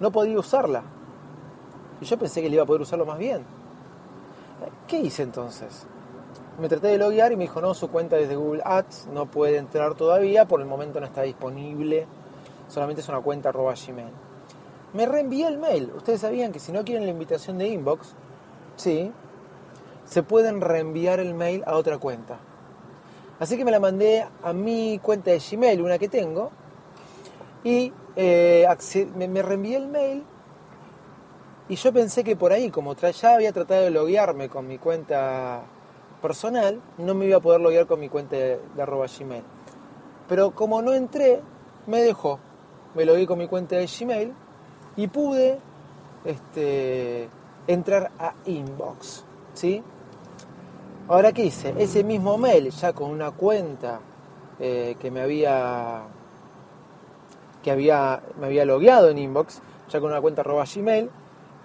no 0.00 0.10
podía 0.10 0.38
usarla. 0.38 0.82
Y 2.00 2.06
yo 2.06 2.18
pensé 2.18 2.40
que 2.40 2.48
le 2.48 2.54
iba 2.54 2.62
a 2.62 2.66
poder 2.66 2.80
usarlo 2.80 3.04
más 3.04 3.18
bien. 3.18 3.44
¿Qué 4.88 4.98
hice 4.98 5.24
entonces? 5.24 5.86
Me 6.58 6.68
traté 6.68 6.88
de 6.88 6.98
loguear 6.98 7.32
y 7.32 7.36
me 7.36 7.44
dijo, 7.44 7.60
no, 7.60 7.74
su 7.74 7.88
cuenta 7.90 8.16
desde 8.16 8.36
Google 8.36 8.62
Ads 8.64 9.08
no 9.12 9.26
puede 9.26 9.58
entrar 9.58 9.94
todavía, 9.94 10.46
por 10.46 10.60
el 10.60 10.66
momento 10.66 11.00
no 11.00 11.06
está 11.06 11.22
disponible, 11.22 12.06
solamente 12.68 13.02
es 13.02 13.08
una 13.08 13.20
cuenta 13.20 13.50
arroba 13.50 13.74
Gmail. 13.74 14.08
Me 14.94 15.04
reenvié 15.04 15.46
el 15.46 15.58
mail. 15.58 15.92
Ustedes 15.94 16.22
sabían 16.22 16.52
que 16.52 16.58
si 16.58 16.72
no 16.72 16.82
quieren 16.84 17.04
la 17.04 17.10
invitación 17.10 17.58
de 17.58 17.68
inbox, 17.68 18.14
sí, 18.76 19.12
se 20.06 20.22
pueden 20.22 20.62
reenviar 20.62 21.20
el 21.20 21.34
mail 21.34 21.62
a 21.66 21.76
otra 21.76 21.98
cuenta. 21.98 22.38
Así 23.38 23.58
que 23.58 23.64
me 23.66 23.70
la 23.70 23.80
mandé 23.80 24.26
a 24.42 24.52
mi 24.54 24.98
cuenta 25.02 25.30
de 25.30 25.40
Gmail, 25.40 25.82
una 25.82 25.98
que 25.98 26.08
tengo, 26.08 26.50
y 27.62 27.92
eh, 28.14 28.66
me, 29.14 29.42
reenvié 29.42 29.76
el 29.76 29.88
mail. 29.88 30.24
Y 31.68 31.76
yo 31.76 31.92
pensé 31.92 32.24
que 32.24 32.34
por 32.34 32.52
ahí, 32.52 32.70
como 32.70 32.94
ya 32.94 33.34
había 33.34 33.52
tratado 33.52 33.82
de 33.82 33.90
loguearme 33.90 34.48
con 34.48 34.66
mi 34.66 34.78
cuenta 34.78 35.64
personal, 36.20 36.80
no 36.98 37.14
me 37.14 37.26
iba 37.26 37.38
a 37.38 37.40
poder 37.40 37.60
loguear 37.60 37.86
con 37.86 38.00
mi 38.00 38.08
cuenta 38.08 38.36
de, 38.36 38.60
arroba 38.78 39.06
Gmail. 39.06 39.42
Pero 40.28 40.50
como 40.52 40.82
no 40.82 40.92
entré, 40.92 41.40
me 41.86 42.02
dejó. 42.02 42.38
Me 42.94 43.04
logué 43.04 43.26
con 43.26 43.38
mi 43.38 43.46
cuenta 43.46 43.76
de 43.76 43.86
Gmail 43.86 44.32
y 44.96 45.06
pude 45.08 45.58
este, 46.24 47.28
entrar 47.66 48.10
a 48.18 48.34
Inbox. 48.46 49.24
¿sí? 49.54 49.82
Ahora, 51.08 51.32
¿qué 51.32 51.44
hice? 51.44 51.74
Ese 51.78 52.02
mismo 52.02 52.38
mail, 52.38 52.70
ya 52.70 52.92
con 52.92 53.10
una 53.10 53.30
cuenta 53.30 54.00
eh, 54.58 54.96
que 54.98 55.10
me 55.10 55.20
había 55.20 56.02
que 57.62 57.72
había, 57.72 58.22
me 58.40 58.46
había 58.46 58.64
logueado 58.64 59.10
en 59.10 59.18
Inbox, 59.18 59.60
ya 59.88 59.98
con 59.98 60.10
una 60.10 60.20
cuenta 60.20 60.42
arroba 60.42 60.64
Gmail, 60.72 61.10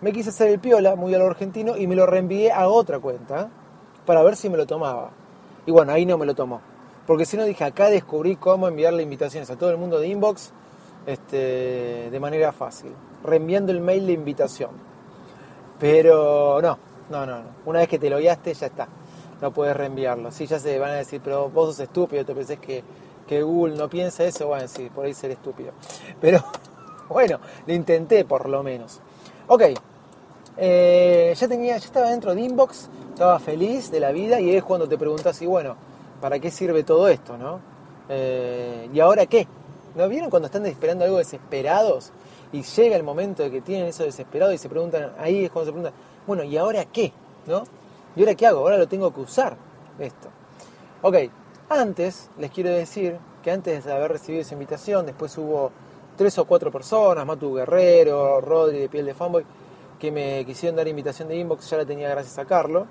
me 0.01 0.11
quise 0.11 0.29
hacer 0.29 0.49
el 0.49 0.59
piola, 0.59 0.95
muy 0.95 1.13
a 1.13 1.19
lo 1.19 1.27
argentino, 1.27 1.77
y 1.77 1.85
me 1.85 1.95
lo 1.95 2.07
reenvié 2.07 2.51
a 2.51 2.67
otra 2.67 2.97
cuenta 2.97 3.51
para 4.05 4.23
ver 4.23 4.35
si 4.35 4.49
me 4.49 4.57
lo 4.57 4.65
tomaba. 4.65 5.11
Y 5.65 5.71
bueno, 5.71 5.91
ahí 5.91 6.05
no 6.05 6.17
me 6.17 6.25
lo 6.25 6.33
tomó. 6.33 6.61
Porque 7.07 7.25
si 7.25 7.37
no 7.37 7.43
dije, 7.43 7.63
acá 7.63 7.89
descubrí 7.89 8.35
cómo 8.35 8.67
enviarle 8.67 9.03
invitaciones 9.03 9.49
a 9.49 9.57
todo 9.57 9.71
el 9.71 9.77
mundo 9.77 9.99
de 9.99 10.07
Inbox 10.07 10.51
este, 11.05 12.09
de 12.11 12.19
manera 12.19 12.51
fácil, 12.51 12.91
reenviando 13.23 13.71
el 13.71 13.81
mail 13.81 14.05
de 14.07 14.13
invitación. 14.13 14.71
Pero 15.79 16.61
no, 16.61 16.77
no, 17.09 17.25
no, 17.25 17.39
no. 17.39 17.49
Una 17.65 17.79
vez 17.79 17.87
que 17.87 17.99
te 17.99 18.09
logueaste, 18.09 18.53
ya 18.53 18.67
está 18.67 18.87
no 19.41 19.51
puedes 19.51 19.75
reenviarlo. 19.75 20.31
Sí, 20.31 20.45
ya 20.45 20.59
se 20.59 20.77
van 20.79 20.91
a 20.91 20.95
decir, 20.95 21.19
pero 21.23 21.49
vos 21.49 21.75
sos 21.75 21.79
estúpido, 21.81 22.23
te 22.23 22.33
pensás 22.33 22.59
que, 22.59 22.83
que 23.27 23.41
Google 23.41 23.75
no 23.75 23.89
piensa 23.89 24.23
eso, 24.23 24.47
bueno, 24.47 24.67
sí, 24.67 24.89
por 24.93 25.05
ahí 25.05 25.13
ser 25.13 25.31
estúpido. 25.31 25.71
Pero 26.21 26.43
bueno, 27.09 27.39
lo 27.65 27.73
intenté 27.73 28.23
por 28.23 28.47
lo 28.47 28.63
menos. 28.63 29.01
Ok, 29.47 29.63
eh, 30.57 31.33
ya, 31.37 31.47
tenía, 31.47 31.77
ya 31.77 31.85
estaba 31.85 32.09
dentro 32.09 32.33
de 32.35 32.41
Inbox, 32.41 32.89
estaba 33.09 33.39
feliz 33.39 33.91
de 33.91 33.99
la 33.99 34.11
vida 34.11 34.39
y 34.39 34.55
es 34.55 34.63
cuando 34.63 34.87
te 34.87 34.97
preguntas, 34.97 35.41
y 35.41 35.45
bueno, 35.45 35.75
¿para 36.19 36.39
qué 36.39 36.51
sirve 36.51 36.83
todo 36.83 37.07
esto, 37.07 37.37
no? 37.37 37.59
Eh, 38.09 38.89
¿Y 38.93 38.99
ahora 38.99 39.25
qué? 39.25 39.47
¿No 39.95 40.07
vieron 40.07 40.29
cuando 40.29 40.47
están 40.47 40.65
esperando 40.65 41.05
algo 41.05 41.17
desesperados? 41.17 42.11
Y 42.53 42.63
llega 42.63 42.95
el 42.95 43.03
momento 43.03 43.43
de 43.43 43.51
que 43.51 43.61
tienen 43.61 43.87
eso 43.87 44.03
desesperado 44.03 44.51
y 44.51 44.57
se 44.57 44.67
preguntan, 44.67 45.13
ahí 45.17 45.45
es 45.45 45.51
cuando 45.51 45.67
se 45.67 45.73
preguntan, 45.73 45.93
bueno, 46.27 46.43
¿y 46.43 46.57
ahora 46.57 46.85
qué? 46.85 47.13
¿No? 47.47 47.63
¿Y 48.15 48.21
ahora 48.21 48.35
qué 48.35 48.47
hago? 48.47 48.59
Ahora 48.59 48.77
lo 48.77 48.87
tengo 48.87 49.13
que 49.13 49.21
usar 49.21 49.55
esto. 49.99 50.29
Ok, 51.01 51.15
antes 51.69 52.29
les 52.37 52.51
quiero 52.51 52.69
decir 52.69 53.17
que 53.41 53.51
antes 53.51 53.85
de 53.85 53.91
haber 53.93 54.11
recibido 54.11 54.41
esa 54.41 54.53
invitación, 54.53 55.05
después 55.05 55.37
hubo 55.37 55.71
tres 56.17 56.37
o 56.37 56.45
cuatro 56.45 56.71
personas, 56.71 57.25
Matu 57.25 57.55
Guerrero, 57.55 58.41
Rodri 58.41 58.79
de 58.79 58.89
Piel 58.89 59.05
de 59.05 59.13
Fanboy, 59.13 59.45
que 60.01 60.11
me 60.11 60.43
quisieron 60.45 60.75
dar 60.75 60.87
invitación 60.87 61.27
de 61.27 61.37
inbox, 61.37 61.69
ya 61.69 61.77
la 61.77 61.85
tenía 61.85 62.09
gracias 62.09 62.39
a 62.39 62.45
Carlos, 62.45 62.87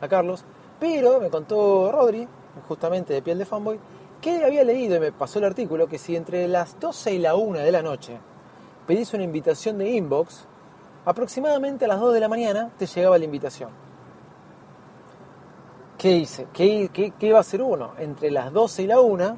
a 0.00 0.08
Carlos, 0.08 0.46
pero 0.80 1.20
me 1.20 1.28
contó 1.28 1.92
Rodri, 1.92 2.26
justamente 2.66 3.12
de 3.12 3.20
Piel 3.20 3.36
de 3.36 3.44
Fanboy, 3.44 3.78
que 4.22 4.42
había 4.42 4.64
leído 4.64 4.96
y 4.96 5.00
me 5.00 5.12
pasó 5.12 5.40
el 5.40 5.44
artículo 5.44 5.86
que 5.86 5.98
si 5.98 6.16
entre 6.16 6.48
las 6.48 6.80
12 6.80 7.12
y 7.12 7.18
la 7.18 7.34
1 7.34 7.58
de 7.58 7.70
la 7.70 7.82
noche 7.82 8.18
pedís 8.86 9.12
una 9.12 9.24
invitación 9.24 9.76
de 9.76 9.90
inbox, 9.90 10.46
aproximadamente 11.04 11.84
a 11.84 11.88
las 11.88 12.00
2 12.00 12.14
de 12.14 12.20
la 12.20 12.28
mañana 12.30 12.70
te 12.78 12.86
llegaba 12.86 13.18
la 13.18 13.26
invitación. 13.26 13.68
¿Qué 15.98 16.12
hice? 16.16 16.46
¿Qué, 16.54 17.12
iba 17.20 17.36
a 17.36 17.40
hacer 17.42 17.60
uno? 17.60 17.92
Entre 17.98 18.30
las 18.30 18.50
12 18.54 18.84
y 18.84 18.86
la 18.86 19.00
1, 19.00 19.36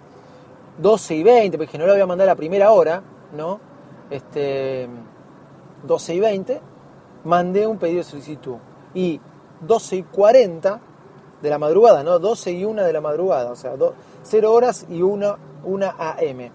12 0.78 1.14
y 1.16 1.22
20, 1.24 1.58
porque 1.58 1.76
no 1.76 1.86
lo 1.86 1.92
voy 1.92 2.02
a 2.02 2.06
mandar 2.06 2.28
a 2.28 2.32
la 2.32 2.36
primera 2.36 2.70
hora, 2.70 3.02
¿no? 3.36 3.58
Este, 4.10 4.88
12 5.84 6.14
y 6.14 6.20
20, 6.20 6.60
mandé 7.26 7.66
un 7.66 7.76
pedido 7.76 7.98
de 7.98 8.04
solicitud. 8.04 8.56
Y 8.94 9.20
12 9.60 9.96
y 9.96 10.02
40 10.04 10.80
de 11.42 11.50
la 11.50 11.58
madrugada, 11.58 12.02
¿no? 12.02 12.18
12 12.18 12.52
y 12.52 12.64
1 12.64 12.82
de 12.82 12.92
la 12.92 13.00
madrugada, 13.00 13.50
o 13.50 13.56
sea, 13.56 13.74
0 14.22 14.52
horas 14.52 14.86
y 14.88 15.02
1, 15.02 15.36
1 15.64 15.94
AM. 15.98 16.50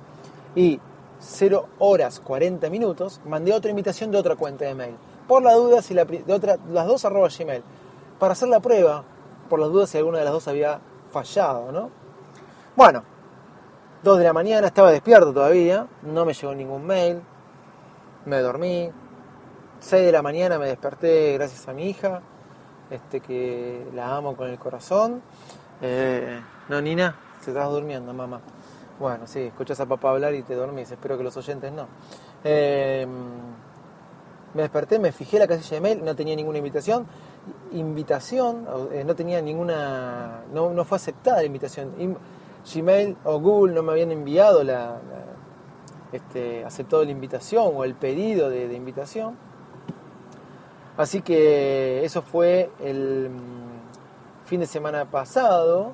y 0.56 0.80
0 1.20 1.68
horas 1.78 2.20
40 2.20 2.70
minutos, 2.70 3.22
mandé 3.26 3.54
otra 3.54 3.70
invitación 3.70 4.10
de 4.10 4.18
otra 4.18 4.36
cuenta 4.36 4.66
de 4.66 4.74
mail. 4.74 4.96
Por 5.28 5.44
la 5.44 5.54
duda, 5.54 5.82
si 5.82 5.94
la, 5.94 6.06
de 6.06 6.34
otra, 6.34 6.58
las 6.72 6.88
dos 6.88 7.06
arroba 7.06 7.28
gmail. 7.28 7.62
Para 8.18 8.34
hacer 8.34 8.48
la 8.48 8.60
prueba, 8.60 9.04
por 9.50 9.60
las 9.60 9.70
dudas 9.70 9.90
si 9.90 9.98
alguna 9.98 10.18
de 10.20 10.24
las 10.24 10.34
dos 10.34 10.48
había 10.48 10.80
fallado, 11.12 11.72
¿no? 11.72 11.90
Bueno, 12.76 13.04
2 14.04 14.18
de 14.18 14.24
la 14.24 14.34
mañana, 14.34 14.68
estaba 14.68 14.92
despierto 14.92 15.32
todavía, 15.32 15.88
no 16.02 16.26
me 16.26 16.34
llegó 16.34 16.56
ningún 16.56 16.88
mail, 16.88 17.22
me 18.26 18.40
dormí, 18.40 18.90
6 19.82 20.06
de 20.06 20.12
la 20.12 20.22
mañana 20.22 20.58
me 20.58 20.68
desperté 20.68 21.34
gracias 21.34 21.68
a 21.68 21.74
mi 21.74 21.90
hija, 21.90 22.22
este 22.90 23.20
que 23.20 23.88
la 23.94 24.16
amo 24.16 24.36
con 24.36 24.50
el 24.50 24.58
corazón. 24.58 25.22
Eh, 25.82 26.40
no, 26.70 26.80
Nina, 26.82 27.16
te 27.44 27.52
estás 27.52 27.70
durmiendo, 27.70 28.14
mamá. 28.14 28.40
Bueno, 29.00 29.26
sí, 29.26 29.40
escuchas 29.42 29.80
a 29.80 29.88
papá 29.88 30.12
hablar 30.12 30.36
y 30.36 30.44
te 30.44 30.54
dormís, 30.54 30.92
espero 30.92 31.18
que 31.18 31.24
los 31.24 31.36
oyentes 31.36 31.72
no. 31.74 31.88
Eh, 32.44 33.08
me 34.54 34.62
desperté, 34.62 35.00
me 35.00 35.12
fijé 35.12 35.40
la 35.40 35.48
casilla 35.48 35.78
de 35.78 35.82
mail, 35.82 36.06
no 36.06 36.16
tenía 36.16 36.36
ninguna 36.36 36.60
invitación. 36.60 37.08
Invitación, 37.72 38.68
eh, 38.92 39.04
no 39.04 39.16
tenía 39.16 39.42
ninguna, 39.42 40.44
no, 40.54 40.72
no 40.72 40.86
fue 40.86 40.98
aceptada 40.98 41.38
la 41.38 41.46
invitación. 41.46 42.18
Gmail 42.72 43.18
o 43.24 43.40
Google 43.40 43.74
no 43.74 43.82
me 43.82 43.94
habían 43.94 44.12
enviado 44.12 44.64
la, 44.64 45.00
este, 46.12 46.64
aceptado 46.66 47.04
la 47.04 47.12
invitación 47.12 47.72
o 47.74 47.84
el 47.84 47.96
pedido 47.96 48.50
de, 48.50 48.72
invitación. 48.74 49.38
Así 50.98 51.22
que 51.22 52.04
eso 52.04 52.22
fue 52.22 52.70
el 52.84 53.30
mm, 53.30 54.48
fin 54.48 54.60
de 54.60 54.68
semana 54.68 55.06
pasado. 55.06 55.94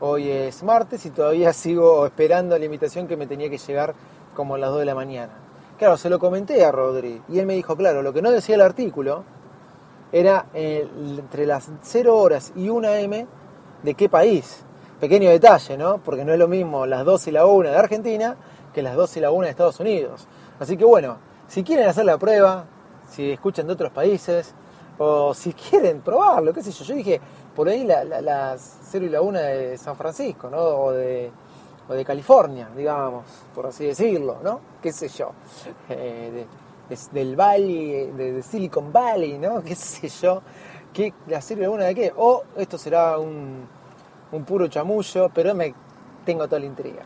Hoy 0.00 0.30
es 0.30 0.62
martes 0.62 1.04
y 1.06 1.10
todavía 1.10 1.52
sigo 1.52 2.06
esperando 2.06 2.56
la 2.58 2.64
invitación 2.64 3.08
que 3.08 3.16
me 3.16 3.26
tenía 3.26 3.50
que 3.50 3.58
llegar 3.58 3.94
como 4.34 4.54
a 4.54 4.58
las 4.58 4.70
2 4.70 4.80
de 4.80 4.84
la 4.84 4.94
mañana. 4.94 5.32
Claro, 5.76 5.96
se 5.96 6.08
lo 6.08 6.18
comenté 6.18 6.64
a 6.64 6.72
Rodri 6.72 7.20
y 7.28 7.38
él 7.38 7.46
me 7.46 7.54
dijo, 7.54 7.76
claro, 7.76 8.02
lo 8.02 8.12
que 8.12 8.22
no 8.22 8.30
decía 8.30 8.54
el 8.54 8.60
artículo 8.60 9.24
era 10.10 10.46
entre 10.54 11.46
las 11.46 11.70
0 11.82 12.16
horas 12.16 12.52
y 12.56 12.68
1 12.68 12.88
m 12.94 13.26
de 13.82 13.94
qué 13.94 14.08
país. 14.08 14.64
Pequeño 15.00 15.30
detalle, 15.30 15.76
¿no? 15.76 15.98
Porque 15.98 16.24
no 16.24 16.32
es 16.32 16.38
lo 16.38 16.48
mismo 16.48 16.86
las 16.86 17.04
2 17.04 17.28
y 17.28 17.30
la 17.30 17.46
1 17.46 17.70
de 17.70 17.76
Argentina 17.76 18.36
que 18.72 18.82
las 18.82 18.96
2 18.96 19.16
y 19.16 19.20
la 19.20 19.30
1 19.30 19.44
de 19.44 19.50
Estados 19.50 19.80
Unidos. 19.80 20.26
Así 20.58 20.76
que 20.76 20.84
bueno, 20.84 21.18
si 21.46 21.62
quieren 21.62 21.88
hacer 21.88 22.04
la 22.04 22.18
prueba, 22.18 22.64
si 23.08 23.30
escuchan 23.30 23.66
de 23.66 23.72
otros 23.72 23.92
países, 23.92 24.54
o 24.98 25.32
si 25.32 25.52
quieren 25.52 26.00
probarlo, 26.00 26.52
qué 26.52 26.62
sé 26.62 26.72
yo. 26.72 26.84
Yo 26.84 26.94
dije, 26.94 27.20
por 27.54 27.68
ahí 27.68 27.84
las 27.84 28.78
0 28.90 29.06
y 29.06 29.08
la 29.08 29.20
1 29.20 29.38
de 29.38 29.78
San 29.78 29.96
Francisco, 29.96 30.50
¿no? 30.50 30.58
O 30.58 30.92
de 30.92 31.30
o 31.88 31.94
de 31.94 32.04
California, 32.04 32.68
digamos, 32.76 33.24
por 33.54 33.66
así 33.66 33.86
decirlo, 33.86 34.38
¿no? 34.42 34.60
¿Qué 34.82 34.92
sé 34.92 35.08
yo? 35.08 35.32
Eh, 35.88 36.46
del 37.12 37.36
Valley, 37.36 38.10
de, 38.12 38.42
Silicon 38.42 38.92
Valley, 38.92 39.38
¿no? 39.38 39.62
¿Qué 39.64 39.74
sé 39.74 40.08
yo? 40.08 40.42
¿Qué, 40.92 41.14
¿La 41.26 41.40
serie 41.40 41.64
alguna 41.64 41.84
de 41.84 41.94
qué? 41.94 42.12
O 42.16 42.44
esto 42.56 42.78
será 42.78 43.18
un, 43.18 43.66
un 44.32 44.44
puro 44.44 44.68
chamullo, 44.68 45.30
pero 45.32 45.54
me 45.54 45.74
tengo 46.24 46.46
toda 46.46 46.60
la 46.60 46.66
intriga. 46.66 47.02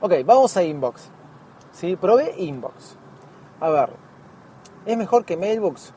Ok, 0.00 0.14
vamos 0.24 0.56
a 0.56 0.62
Inbox. 0.62 1.08
¿Sí? 1.72 1.96
Probé 1.96 2.34
Inbox. 2.38 2.96
A 3.60 3.70
ver, 3.70 3.90
¿es 4.86 4.96
mejor 4.96 5.24
que 5.24 5.36
Mailbox? 5.36 5.92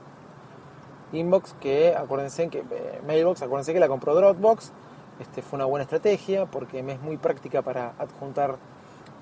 Inbox 1.14 1.54
que, 1.60 1.96
acuérdense 1.96 2.50
que 2.50 2.60
eh, 2.60 3.02
Mailbox, 3.06 3.42
acuérdense 3.42 3.74
que 3.74 3.80
la 3.80 3.88
compró 3.88 4.14
Dropbox 4.14 4.72
este, 5.20 5.42
fue 5.42 5.58
una 5.58 5.66
buena 5.66 5.84
estrategia 5.84 6.46
porque 6.46 6.80
es 6.80 7.02
muy 7.02 7.18
práctica 7.18 7.62
para 7.62 7.94
adjuntar 7.98 8.58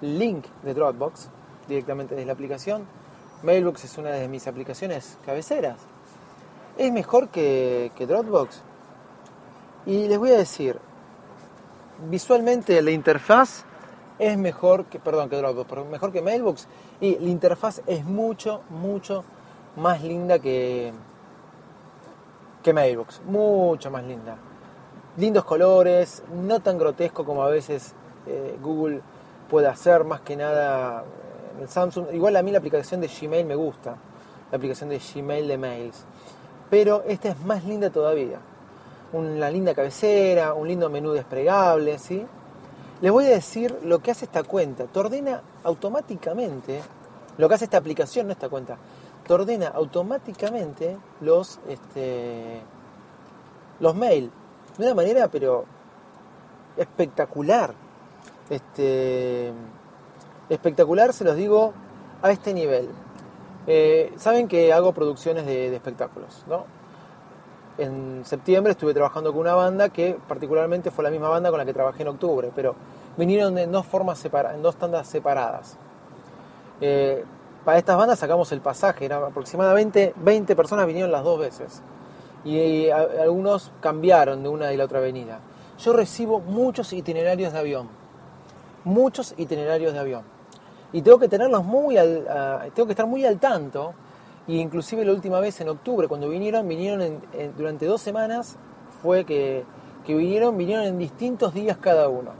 link 0.01 0.45
de 0.63 0.74
Dropbox 0.74 1.29
directamente 1.67 2.15
desde 2.15 2.27
la 2.27 2.33
aplicación. 2.33 2.86
Mailbox 3.43 3.86
es 3.86 3.97
una 3.97 4.12
de 4.12 4.27
mis 4.27 4.47
aplicaciones 4.47 5.17
cabeceras. 5.25 5.77
Es 6.77 6.91
mejor 6.91 7.29
que, 7.29 7.91
Dropbox. 7.97 8.62
Y 9.86 10.08
les 10.08 10.19
voy 10.19 10.32
a 10.32 10.38
decir, 10.38 10.77
visualmente 12.10 12.82
la 12.82 12.91
interfaz 12.91 13.63
es 14.19 14.38
mejor 14.38 14.86
que, 14.86 14.99
perdón, 14.99 15.30
que 15.30 15.38
Dropbox, 15.38 15.89
mejor 15.89 16.12
que 16.12 16.21
Mailbox. 16.21 16.67
Y 16.99 17.17
la 17.17 17.30
interfaz 17.30 17.82
es 17.88 18.06
mucho, 18.06 18.62
mucho 18.69 19.23
más 19.77 20.03
linda 20.03 20.39
que, 20.39 20.91
que 22.61 22.73
Mailbox. 22.73 23.21
Mucho 23.25 23.89
más 23.89 24.03
linda 24.03 24.37
lindos 25.17 25.43
colores, 25.45 26.23
no 26.31 26.59
tan 26.59 26.77
grotesco 26.77 27.25
como 27.25 27.43
a 27.43 27.49
veces 27.49 27.93
eh, 28.27 28.57
Google 28.61 29.01
puede 29.49 29.67
hacer, 29.67 30.03
más 30.03 30.21
que 30.21 30.37
nada 30.37 31.03
el 31.59 31.67
Samsung. 31.67 32.13
Igual 32.13 32.35
a 32.35 32.43
mí 32.43 32.51
la 32.51 32.59
aplicación 32.59 33.01
de 33.01 33.07
Gmail 33.07 33.45
me 33.45 33.55
gusta, 33.55 33.97
la 34.51 34.57
aplicación 34.57 34.89
de 34.89 34.99
Gmail 34.99 35.47
de 35.47 35.57
Mails, 35.57 36.05
pero 36.69 37.03
esta 37.07 37.29
es 37.29 37.39
más 37.41 37.65
linda 37.65 37.89
todavía. 37.89 38.39
Una 39.13 39.49
linda 39.49 39.73
cabecera, 39.73 40.53
un 40.53 40.67
lindo 40.67 40.89
menú 40.89 41.13
desplegable, 41.13 41.97
¿sí? 41.97 42.25
Les 43.01 43.11
voy 43.11 43.25
a 43.25 43.29
decir 43.29 43.79
lo 43.83 43.99
que 43.99 44.11
hace 44.11 44.25
esta 44.25 44.43
cuenta. 44.43 44.83
Te 44.85 44.99
ordena 44.99 45.41
automáticamente, 45.63 46.81
lo 47.37 47.47
que 47.47 47.55
hace 47.55 47.65
esta 47.65 47.77
aplicación, 47.77 48.27
no 48.27 48.33
esta 48.33 48.49
cuenta, 48.49 48.77
te 49.27 49.33
ordena 49.33 49.67
automáticamente 49.67 50.97
los, 51.21 51.59
este, 51.67 52.61
los 53.79 53.95
mails 53.95 54.31
de 54.77 54.85
una 54.85 54.95
manera 54.95 55.27
pero 55.27 55.65
espectacular. 56.77 57.73
Este, 58.49 59.51
espectacular, 60.49 61.11
se 61.13 61.25
los 61.25 61.35
digo, 61.35 61.73
a 62.21 62.31
este 62.31 62.53
nivel. 62.53 62.89
Eh, 63.65 64.13
saben 64.15 64.47
que 64.47 64.71
hago 64.71 64.93
producciones 64.93 65.45
de, 65.45 65.75
espectáculos, 65.75 66.43
¿no? 66.47 66.65
En 67.77 68.25
septiembre 68.25 68.71
estuve 68.71 68.93
trabajando 68.93 69.31
con 69.31 69.41
una 69.41 69.53
banda 69.53 69.89
que 69.89 70.17
particularmente 70.27 70.89
fue 70.89 71.03
la 71.03 71.11
misma 71.11 71.29
banda 71.29 71.49
con 71.49 71.59
la 71.59 71.65
que 71.65 71.73
trabajé 71.73 72.03
en 72.03 72.07
octubre, 72.07 72.51
pero 72.55 72.75
vinieron 73.17 73.57
en 73.57 73.71
dos 73.71 73.85
formas 73.85 74.17
separadas, 74.17 74.55
en 74.55 74.63
dos 74.63 74.77
tandas 74.77 75.07
separadas. 75.07 75.77
Eh, 76.79 77.23
para 77.67 77.80
estas 77.80 77.97
bandas 77.97 78.17
sacamos 78.17 78.49
el 78.53 78.62
pasaje, 78.62 79.03
eran 79.03 79.25
aproximadamente 79.25 80.13
20 80.15 80.56
personas 80.56 80.88
vinieron 80.88 81.12
las 81.12 81.25
dos 81.25 81.38
veces 81.38 81.82
y 82.45 82.89
algunos 82.89 83.73
cambiaron 83.82 84.41
de 84.41 84.47
una 84.47 84.71
y 84.71 84.77
la 84.77 84.86
otra 84.86 84.99
avenida. 84.99 85.41
Yo 85.77 85.91
recibo 85.91 86.39
muchos 86.39 86.93
itinerarios 86.93 87.51
de 87.51 87.60
avión, 87.60 87.89
muchos 88.86 89.34
itinerarios 89.36 89.91
de 89.91 89.99
avión. 89.99 90.21
Y 90.93 91.01
tengo 91.01 91.19
que 91.19 91.27
tenerlos 91.27 91.65
muy 91.65 91.97
al, 91.97 92.71
tengo 92.73 92.88
que 92.88 92.93
estar 92.93 93.06
muy 93.06 93.25
al 93.25 93.38
tanto. 93.38 93.93
Y 94.47 94.62
inclusive 94.62 95.03
la 95.03 95.12
última 95.12 95.41
vez 95.41 95.60
en 95.60 95.67
octubre, 95.67 96.08
cuando 96.08 96.30
vinieron, 96.30 96.65
vinieron 96.69 97.19
durante 97.58 97.86
dos 97.86 97.99
semanas, 97.99 98.56
fue 99.01 99.25
que, 99.25 99.65
que 100.06 100.15
vinieron, 100.15 100.58
vinieron 100.58 100.86
en 100.86 100.97
distintos 100.97 101.53
días 101.53 101.75
cada 101.75 102.08
uno. 102.08 102.32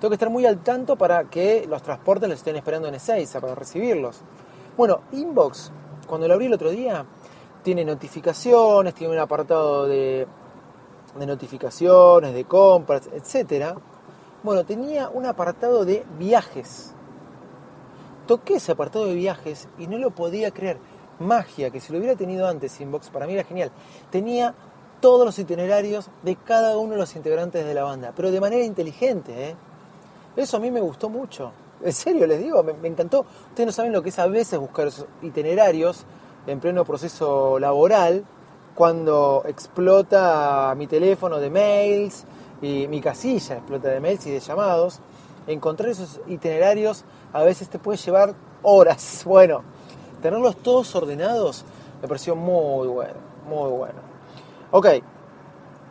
Tengo 0.00 0.08
que 0.08 0.14
estar 0.14 0.30
muy 0.30 0.46
al 0.46 0.60
tanto 0.60 0.96
para 0.96 1.24
que 1.24 1.66
los 1.68 1.82
transportes 1.82 2.30
los 2.30 2.38
estén 2.38 2.56
esperando 2.56 2.88
en 2.88 2.94
Ezeiza 2.94 3.42
para 3.42 3.54
recibirlos. 3.54 4.22
Bueno, 4.76 5.02
Inbox, 5.12 5.70
cuando 6.08 6.26
lo 6.26 6.34
abrí 6.34 6.46
el 6.46 6.52
otro 6.52 6.70
día, 6.70 7.06
tiene 7.62 7.84
notificaciones, 7.84 8.92
tiene 8.92 9.12
un 9.12 9.20
apartado 9.20 9.86
de, 9.86 10.26
notificaciones, 11.14 12.34
de 12.34 12.44
compras, 12.44 13.08
etc. 13.12 13.76
Bueno, 14.42 14.64
tenía 14.64 15.10
un 15.10 15.26
apartado 15.26 15.84
de 15.84 16.04
viajes. 16.18 16.92
Toqué 18.26 18.56
ese 18.56 18.72
apartado 18.72 19.06
de 19.06 19.14
viajes 19.14 19.68
y 19.78 19.86
no 19.86 19.96
lo 19.96 20.10
podía 20.10 20.50
creer. 20.50 20.78
Magia, 21.20 21.70
que 21.70 21.78
si 21.80 21.92
lo 21.92 22.00
hubiera 22.00 22.16
tenido 22.16 22.48
antes 22.48 22.80
Inbox, 22.80 23.10
para 23.10 23.28
mí 23.28 23.34
era 23.34 23.44
genial. 23.44 23.70
Tenía 24.10 24.56
todos 25.00 25.24
los 25.24 25.38
itinerarios 25.38 26.10
de 26.24 26.34
cada 26.34 26.76
uno 26.78 26.94
de 26.94 26.98
los 26.98 27.14
integrantes 27.14 27.64
de 27.64 27.74
la 27.74 27.84
banda, 27.84 28.12
pero 28.16 28.32
de 28.32 28.40
manera 28.40 28.64
inteligente. 28.64 29.50
¿eh? 29.50 29.56
Eso 30.34 30.56
a 30.56 30.60
mí 30.60 30.72
me 30.72 30.80
gustó 30.80 31.08
mucho. 31.08 31.52
En 31.84 31.92
serio, 31.92 32.26
les 32.26 32.42
digo, 32.42 32.62
me, 32.62 32.88
encantó. 32.88 33.26
Ustedes 33.50 33.66
no 33.66 33.72
saben 33.72 33.92
lo 33.92 34.02
que 34.02 34.08
es 34.08 34.18
a 34.18 34.26
veces 34.26 34.58
buscar 34.58 34.86
esos 34.86 35.06
itinerarios 35.20 36.06
en 36.46 36.58
pleno 36.58 36.82
proceso 36.82 37.58
laboral, 37.58 38.24
cuando 38.74 39.42
explota 39.46 40.74
mi 40.78 40.86
teléfono 40.86 41.38
de 41.38 41.50
mails 41.50 42.24
y 42.62 42.88
mi 42.88 43.02
casilla 43.02 43.56
explota 43.56 43.88
de 43.88 44.00
mails 44.00 44.26
y 44.26 44.30
de 44.30 44.40
llamados, 44.40 45.00
encontrar 45.46 45.90
esos 45.90 46.22
itinerarios 46.26 47.04
a 47.34 47.42
veces 47.42 47.68
te 47.68 47.78
puede 47.78 47.98
llevar 47.98 48.34
horas. 48.62 49.22
Bueno, 49.26 49.62
tenerlos 50.22 50.56
todos 50.56 50.94
ordenados 50.96 51.66
me 52.00 52.08
pareció 52.08 52.34
muy 52.34 52.88
bueno, 52.88 53.20
muy 53.46 53.70
bueno. 53.70 54.00
Ok, 54.70 54.86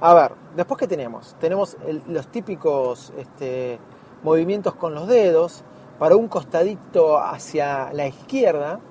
a 0.02 0.14
ver, 0.16 0.32
después 0.56 0.80
que 0.80 0.88
tenemos, 0.88 1.36
tenemos 1.40 1.78
los 2.08 2.28
típicos 2.30 3.14
este, 3.16 3.78
movimientos 4.24 4.74
con 4.74 4.96
los 4.96 5.08
dedos 5.08 5.64
para 6.04 6.18
un 6.18 6.28
costadito 6.28 7.18
hacia 7.18 7.94
la 7.94 8.06
izquierda, 8.06 8.82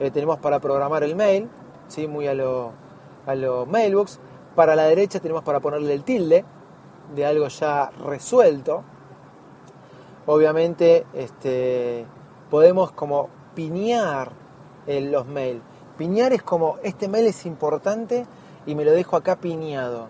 eh, 0.00 0.10
tenemos 0.10 0.38
para 0.38 0.58
programar 0.58 1.04
el 1.04 1.14
mail, 1.14 1.50
¿sí? 1.86 2.08
muy 2.08 2.28
a 2.28 2.32
lo, 2.32 2.72
a 3.26 3.34
mailbox. 3.66 4.18
Para 4.54 4.74
la 4.74 4.84
derecha 4.84 5.20
tenemos 5.20 5.42
para 5.42 5.60
ponerle 5.60 5.92
el 5.92 6.02
tilde 6.02 6.46
de 7.14 7.26
algo 7.26 7.48
ya 7.48 7.90
resuelto. 8.02 8.82
Obviamente, 10.24 11.04
este, 11.12 12.06
podemos 12.48 12.90
como 12.90 13.28
piñar 13.54 14.30
los 14.86 15.26
mails. 15.26 15.60
Piñar 15.98 16.32
es 16.32 16.42
como, 16.42 16.78
este 16.82 17.06
mail 17.06 17.26
es 17.26 17.44
importante 17.44 18.26
y 18.64 18.74
me 18.74 18.86
lo 18.86 18.92
dejo 18.92 19.16
acá 19.16 19.36
piñado. 19.36 20.06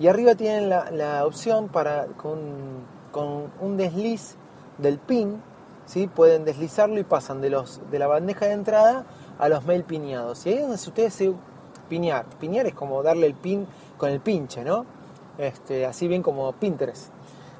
Y 0.00 0.06
arriba 0.06 0.36
tienen 0.36 0.70
la, 0.70 1.26
opción 1.26 1.68
para, 1.68 2.06
con, 2.16 2.38
con, 3.10 3.52
un 3.60 3.76
desliz 3.76 4.36
del 4.78 4.98
pin, 4.98 5.51
¿sí? 5.86 6.06
pueden 6.06 6.44
deslizarlo 6.44 6.98
y 6.98 7.04
pasan 7.04 7.40
de, 7.40 7.50
los, 7.50 7.80
de 7.90 7.98
la 7.98 8.06
bandeja 8.06 8.46
de 8.46 8.52
entrada 8.52 9.04
a 9.38 9.48
los 9.48 9.64
mail 9.64 9.84
piñados. 9.84 10.46
Y 10.46 10.50
ahí 10.50 10.58
es 10.58 10.86
ustedes 10.86 11.14
se 11.14 11.32
piñar. 11.88 12.24
Piñar 12.40 12.66
es 12.66 12.74
como 12.74 13.02
darle 13.02 13.26
el 13.26 13.34
pin 13.34 13.66
con 13.98 14.10
el 14.10 14.20
pinche, 14.20 14.64
¿no? 14.64 14.86
Este, 15.38 15.86
así 15.86 16.08
bien 16.08 16.22
como 16.22 16.52
Pinterest. 16.52 17.08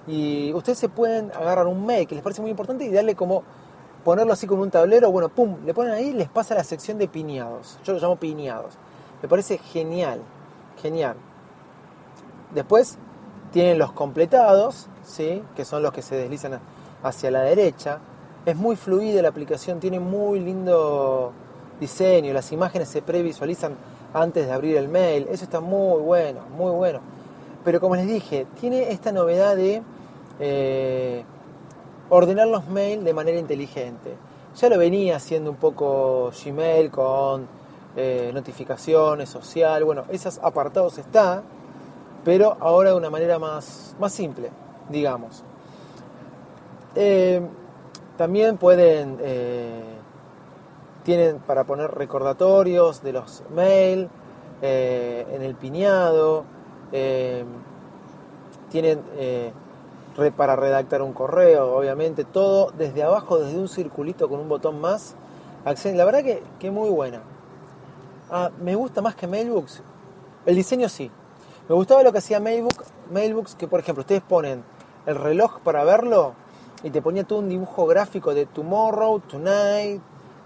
Y 0.06 0.52
ustedes 0.54 0.78
se 0.78 0.88
pueden 0.88 1.30
agarrar 1.32 1.66
un 1.66 1.84
mail 1.84 2.06
que 2.06 2.14
les 2.14 2.24
parece 2.24 2.40
muy 2.40 2.50
importante 2.50 2.84
y 2.84 2.90
darle 2.90 3.14
como 3.14 3.42
ponerlo 4.04 4.32
así 4.32 4.46
como 4.46 4.62
un 4.62 4.70
tablero, 4.70 5.12
bueno, 5.12 5.28
pum, 5.28 5.58
le 5.64 5.74
ponen 5.74 5.92
ahí 5.92 6.08
y 6.08 6.12
les 6.12 6.28
pasa 6.28 6.54
la 6.54 6.64
sección 6.64 6.98
de 6.98 7.08
piñados. 7.08 7.78
Yo 7.84 7.92
lo 7.92 8.00
llamo 8.00 8.16
piñados. 8.16 8.74
Me 9.22 9.28
parece 9.28 9.58
genial, 9.58 10.20
genial. 10.80 11.16
Después 12.52 12.98
tienen 13.52 13.78
los 13.78 13.92
completados, 13.92 14.88
¿sí? 15.04 15.42
que 15.54 15.64
son 15.64 15.82
los 15.82 15.92
que 15.92 16.02
se 16.02 16.16
deslizan 16.16 16.58
hacia 17.02 17.30
la 17.30 17.42
derecha. 17.42 18.00
Es 18.44 18.56
muy 18.56 18.74
fluida 18.74 19.22
la 19.22 19.28
aplicación, 19.28 19.78
tiene 19.78 20.00
muy 20.00 20.40
lindo 20.40 21.32
diseño, 21.78 22.32
las 22.32 22.50
imágenes 22.50 22.88
se 22.88 23.00
previsualizan 23.00 23.74
antes 24.12 24.46
de 24.46 24.52
abrir 24.52 24.76
el 24.76 24.88
mail, 24.88 25.28
eso 25.30 25.44
está 25.44 25.60
muy 25.60 26.00
bueno, 26.02 26.40
muy 26.56 26.72
bueno. 26.72 27.00
Pero 27.64 27.80
como 27.80 27.94
les 27.94 28.06
dije, 28.06 28.46
tiene 28.60 28.90
esta 28.90 29.12
novedad 29.12 29.54
de 29.54 29.82
eh, 30.40 31.24
ordenar 32.08 32.48
los 32.48 32.66
mails 32.66 33.04
de 33.04 33.14
manera 33.14 33.38
inteligente. 33.38 34.16
Ya 34.56 34.68
lo 34.68 34.76
venía 34.76 35.16
haciendo 35.16 35.50
un 35.50 35.56
poco 35.56 36.32
Gmail 36.44 36.90
con 36.90 37.46
eh, 37.96 38.32
notificaciones, 38.34 39.28
social, 39.28 39.84
bueno, 39.84 40.04
esos 40.08 40.38
apartados 40.42 40.98
está, 40.98 41.42
pero 42.24 42.56
ahora 42.60 42.90
de 42.90 42.96
una 42.96 43.10
manera 43.10 43.38
más, 43.38 43.94
más 44.00 44.12
simple, 44.12 44.50
digamos. 44.88 45.44
Eh, 46.96 47.40
también 48.16 48.58
pueden, 48.58 49.18
eh, 49.20 49.96
tienen 51.04 51.38
para 51.40 51.64
poner 51.64 51.90
recordatorios 51.90 53.02
de 53.02 53.12
los 53.12 53.42
mails 53.54 54.08
en 54.60 55.42
el 55.42 55.56
piñado, 55.56 56.44
tienen 58.70 59.00
para 60.36 60.54
redactar 60.54 61.02
un 61.02 61.12
correo, 61.12 61.74
obviamente, 61.74 62.24
todo 62.24 62.70
desde 62.70 63.02
abajo, 63.02 63.38
desde 63.38 63.58
un 63.58 63.68
circulito 63.68 64.28
con 64.28 64.38
un 64.38 64.48
botón 64.48 64.80
más. 64.80 65.16
La 65.64 66.04
verdad 66.04 66.22
que, 66.22 66.44
que 66.60 66.70
muy 66.70 66.90
buena. 66.90 67.22
Ah, 68.30 68.50
me 68.62 68.76
gusta 68.76 69.02
más 69.02 69.16
que 69.16 69.26
Mailbooks. 69.26 69.82
El 70.46 70.54
diseño 70.54 70.88
sí. 70.88 71.10
Me 71.68 71.74
gustaba 71.74 72.02
lo 72.02 72.12
que 72.12 72.18
hacía 72.18 72.40
Mailbook, 72.40 72.82
Mailbooks, 73.12 73.54
que 73.54 73.68
por 73.68 73.80
ejemplo 73.80 74.00
ustedes 74.00 74.22
ponen 74.22 74.64
el 75.06 75.16
reloj 75.16 75.60
para 75.60 75.84
verlo 75.84 76.34
y 76.82 76.90
te 76.90 77.00
ponía 77.00 77.24
todo 77.24 77.40
un 77.40 77.48
dibujo 77.48 77.86
gráfico 77.86 78.34
de 78.34 78.46
tomorrow, 78.46 79.20
tonight, 79.20 80.00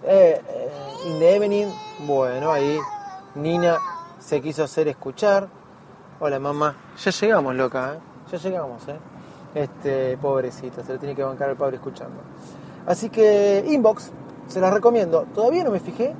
eh, 0.04 0.40
eh, 0.48 1.08
in 1.08 1.18
the 1.18 1.34
evening. 1.34 1.66
Bueno, 2.06 2.52
ahí 2.52 2.78
Nina 3.34 3.78
se 4.18 4.40
quiso 4.40 4.64
hacer 4.64 4.88
escuchar. 4.88 5.48
Hola 6.20 6.38
mamá, 6.38 6.76
ya 6.98 7.10
llegamos 7.10 7.54
loca, 7.54 7.94
¿eh? 7.94 7.98
ya 8.32 8.38
llegamos, 8.38 8.88
¿eh? 8.88 8.96
Este, 9.54 10.18
pobrecita, 10.18 10.82
se 10.82 10.92
lo 10.92 10.98
tiene 10.98 11.14
que 11.14 11.22
bancar 11.22 11.50
el 11.50 11.56
padre 11.56 11.76
escuchando. 11.76 12.20
Así 12.86 13.08
que 13.08 13.64
Inbox, 13.66 14.12
se 14.46 14.60
las 14.60 14.72
recomiendo. 14.72 15.26
Todavía 15.34 15.64
no 15.64 15.70
me 15.70 15.80
fijé 15.80 16.14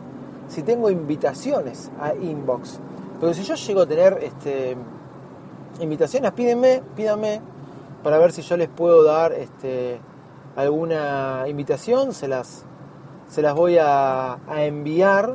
si 0.48 0.62
tengo 0.62 0.90
invitaciones 0.90 1.90
a 2.00 2.14
Inbox. 2.14 2.80
Pero 3.20 3.34
si 3.34 3.42
yo 3.42 3.54
llego 3.54 3.82
a 3.82 3.86
tener 3.86 4.18
este, 4.22 4.76
invitaciones, 5.80 6.32
pídenme, 6.32 6.82
pídanme 6.94 7.40
para 8.06 8.18
ver 8.18 8.30
si 8.30 8.42
yo 8.42 8.56
les 8.56 8.68
puedo 8.68 9.02
dar 9.02 9.32
este, 9.32 9.98
alguna 10.54 11.42
invitación, 11.48 12.12
se 12.12 12.28
las, 12.28 12.64
se 13.26 13.42
las 13.42 13.52
voy 13.52 13.78
a, 13.80 14.38
enviar 14.48 15.34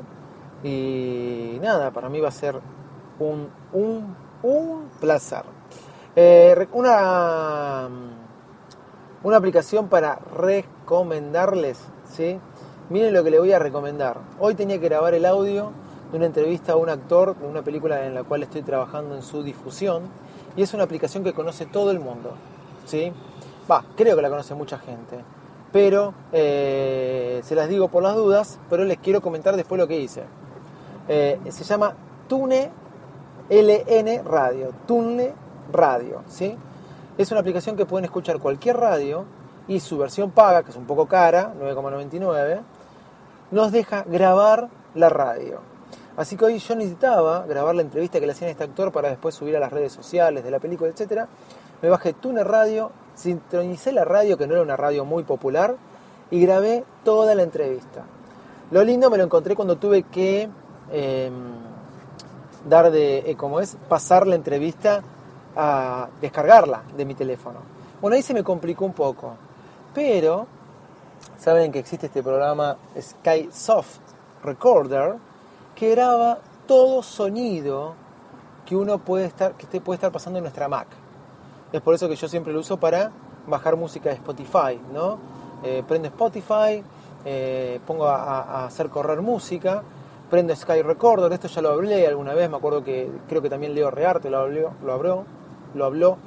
y 0.63 1.57
nada, 1.61 1.91
para 1.91 2.07
mí 2.07 2.21
va 2.21 2.29
a 2.29 2.31
ser 2.31 2.61
un, 3.19 3.49
un, 3.73 4.15
un 4.41 4.89
placer. 5.01 5.43
Eh, 6.15 6.65
una, 6.71 7.89
una 9.21 9.35
aplicación 9.35 9.89
para 9.89 10.15
recomendarles, 10.15 11.77
¿sí? 12.09 12.39
Miren 12.89 13.13
lo 13.13 13.21
que 13.25 13.31
le 13.31 13.39
voy 13.39 13.51
a 13.51 13.59
recomendar. 13.59 14.19
Hoy 14.39 14.55
tenía 14.55 14.79
que 14.79 14.87
grabar 14.87 15.13
el 15.13 15.25
audio 15.25 15.73
de 16.09 16.15
una 16.15 16.25
entrevista 16.25 16.71
a 16.71 16.77
un 16.77 16.87
actor 16.87 17.35
de 17.35 17.47
una 17.47 17.63
película 17.63 18.05
en 18.05 18.13
la 18.13 18.23
cual 18.23 18.43
estoy 18.43 18.61
trabajando 18.61 19.13
en 19.13 19.23
su 19.23 19.43
difusión 19.43 20.03
y 20.55 20.61
es 20.61 20.73
una 20.73 20.83
aplicación 20.83 21.25
que 21.25 21.33
conoce 21.33 21.65
todo 21.65 21.91
el 21.91 21.99
mundo, 21.99 22.33
¿sí? 22.91 23.13
Va, 23.69 23.85
creo 23.95 24.17
que 24.17 24.21
la 24.21 24.29
conoce 24.29 24.53
mucha 24.53 24.77
gente, 24.77 25.17
pero 25.71 26.13
eh, 26.33 27.39
se 27.43 27.55
las 27.55 27.69
digo 27.69 27.87
por 27.87 28.03
las 28.03 28.15
dudas, 28.15 28.59
pero 28.69 28.83
les 28.83 28.97
quiero 28.97 29.21
comentar 29.21 29.55
después 29.55 29.79
lo 29.79 29.87
que 29.87 29.97
hice. 29.97 30.23
Eh, 31.07 31.39
se 31.49 31.63
llama 31.63 31.95
Tune 32.27 32.69
LN 33.49 34.25
Radio, 34.25 34.73
Tune 34.85 35.33
radio, 35.71 36.23
¿sí? 36.27 36.55
Es 37.17 37.31
una 37.31 37.39
aplicación 37.39 37.77
que 37.77 37.85
pueden 37.85 38.05
escuchar 38.05 38.39
cualquier 38.39 38.77
radio 38.77 39.25
y 39.67 39.79
su 39.79 39.97
versión 39.97 40.31
paga, 40.31 40.63
que 40.63 40.71
es 40.71 40.75
un 40.75 40.85
poco 40.85 41.07
cara, 41.07 41.53
9,99, 41.57 42.61
nos 43.51 43.71
deja 43.71 44.03
grabar 44.03 44.69
la 44.95 45.07
radio. 45.07 45.61
Así 46.17 46.35
que 46.35 46.45
hoy 46.45 46.59
yo 46.59 46.75
necesitaba 46.75 47.45
grabar 47.45 47.73
la 47.73 47.83
entrevista 47.83 48.19
que 48.19 48.25
le 48.25 48.33
hacían 48.33 48.49
a 48.49 48.51
este 48.51 48.65
actor 48.65 48.91
para 48.91 49.09
después 49.09 49.33
subir 49.33 49.55
a 49.55 49.59
las 49.61 49.71
redes 49.71 49.93
sociales 49.93 50.43
de 50.43 50.51
la 50.51 50.59
película, 50.59 50.91
etc. 50.91 51.25
Me 51.81 51.89
bajé 51.89 52.13
Tuner 52.13 52.47
Radio, 52.47 52.91
sintonicé 53.15 53.91
la 53.91 54.05
radio, 54.05 54.37
que 54.37 54.45
no 54.45 54.53
era 54.53 54.61
una 54.61 54.77
radio 54.77 55.03
muy 55.03 55.23
popular, 55.23 55.75
y 56.29 56.39
grabé 56.41 56.83
toda 57.03 57.33
la 57.33 57.43
entrevista. 57.43 58.03
Lo 58.69 58.83
lindo 58.83 59.09
me 59.09 59.17
lo 59.17 59.23
encontré 59.23 59.55
cuando 59.55 59.77
tuve 59.77 60.03
que 60.03 60.47
em, 60.91 61.33
dar 62.67 62.91
de, 62.91 63.19
eh, 63.19 63.35
como 63.35 63.59
es, 63.59 63.75
pasar 63.89 64.27
la 64.27 64.35
entrevista 64.35 65.01
a 65.55 66.07
descargarla 66.21 66.83
de 66.95 67.03
mi 67.03 67.15
teléfono. 67.15 67.59
Bueno, 67.99 68.15
ahí 68.15 68.21
se 68.21 68.33
me 68.33 68.43
complicó 68.43 68.85
un 68.85 68.93
poco. 68.93 69.35
Pero, 69.93 70.47
saben 71.37 71.71
que 71.71 71.79
existe 71.79 72.05
este 72.05 72.23
programa 72.23 72.77
Sky 72.99 73.49
Soft 73.51 73.97
Recorder 74.43 75.15
que 75.75 75.89
graba 75.91 76.39
todo 76.67 77.03
sonido 77.03 77.93
que 78.65 78.75
uno 78.75 78.99
puede 78.99 79.25
estar, 79.25 79.53
que 79.53 79.81
puede 79.81 79.95
estar 79.95 80.11
pasando 80.11 80.37
en 80.37 80.43
nuestra 80.43 80.67
Mac. 80.67 80.87
Es 81.71 81.81
por 81.81 81.93
eso 81.93 82.09
que 82.09 82.15
yo 82.15 82.27
siempre 82.27 82.53
lo 82.53 82.59
uso 82.59 82.77
para 82.77 83.11
bajar 83.47 83.75
música 83.75 84.09
de 84.09 84.15
Spotify, 84.15 84.79
¿no? 84.93 85.17
Eh, 85.63 85.83
prendo 85.87 86.07
Spotify, 86.07 86.83
eh, 87.25 87.79
pongo 87.85 88.07
a, 88.07 88.65
hacer 88.65 88.89
correr 88.89 89.21
música, 89.21 89.83
prendo 90.29 90.55
Sky 90.55 90.81
Recorder, 90.81 91.31
esto 91.33 91.47
ya 91.47 91.61
lo 91.61 91.69
hablé 91.69 92.07
alguna 92.07 92.33
vez, 92.33 92.49
me 92.49 92.57
acuerdo 92.57 92.83
que 92.83 93.09
creo 93.27 93.41
que 93.41 93.49
también 93.49 93.75
Leo 93.75 93.91
Rearte 93.91 94.29
lo 94.29 94.39
habló, 94.39 94.71
lo 94.83 94.93
habló 94.93 95.25
lo 95.73 95.85
habló 95.85 96.17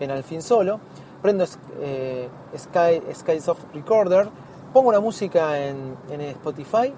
en 0.00 0.10
Al 0.10 0.24
fin 0.24 0.42
solo. 0.42 0.80
Prendo 1.22 1.44
eh, 1.80 2.28
Sky, 2.56 3.14
Sky 3.14 3.40
Soft 3.40 3.64
Recorder, 3.72 4.28
pongo 4.72 4.90
una 4.90 5.00
música 5.00 5.58
en, 5.58 5.96
Spotify 6.20 6.92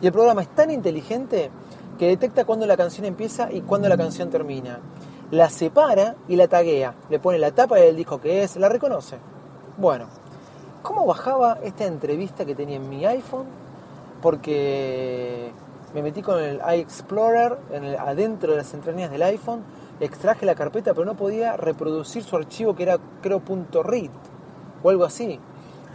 y 0.00 0.06
el 0.06 0.12
programa 0.12 0.42
es 0.42 0.48
tan 0.54 0.70
inteligente 0.70 1.50
que 1.98 2.06
detecta 2.06 2.44
cuando 2.44 2.66
la 2.66 2.76
canción 2.76 3.06
empieza 3.06 3.50
y 3.50 3.62
cuando 3.62 3.88
la 3.88 3.96
canción 3.96 4.30
termina. 4.30 4.78
La 5.32 5.48
separa 5.48 6.14
y 6.28 6.36
la 6.36 6.46
taguea. 6.46 6.94
Le 7.08 7.18
pone 7.18 7.38
la 7.38 7.52
tapa 7.52 7.76
del 7.76 7.96
disco 7.96 8.20
que 8.20 8.42
es, 8.42 8.56
la 8.56 8.68
reconoce. 8.68 9.16
Bueno, 9.78 10.04
¿cómo 10.82 11.06
bajaba 11.06 11.58
esta 11.62 11.86
entrevista 11.86 12.44
que 12.44 12.54
tenía 12.54 12.76
en 12.76 12.86
mi 12.90 13.06
iPhone? 13.06 13.46
Porque 14.20 15.50
me 15.94 16.02
metí 16.02 16.20
con 16.20 16.38
el 16.38 16.60
iExplorer 16.60 17.56
en 17.70 17.98
adentro 17.98 18.50
de 18.50 18.58
las 18.58 18.74
entrañas 18.74 19.10
del 19.10 19.22
iPhone 19.22 19.64
extraje 20.00 20.44
la 20.44 20.54
carpeta, 20.54 20.92
pero 20.92 21.06
no 21.06 21.14
podía 21.14 21.56
reproducir 21.56 22.22
su 22.22 22.36
archivo 22.36 22.74
que 22.74 22.82
era 22.82 22.98
creo 23.22 23.40
.rit 23.84 24.12
o 24.82 24.90
algo 24.90 25.04
así. 25.06 25.40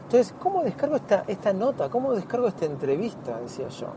Entonces, 0.06 0.34
¿cómo 0.40 0.64
descargo 0.64 0.96
esta, 0.96 1.26
esta 1.28 1.54
nota? 1.54 1.90
¿Cómo 1.90 2.14
descargo 2.14 2.48
esta 2.48 2.66
entrevista? 2.66 3.38
Decía 3.40 3.68
yo. 3.68 3.90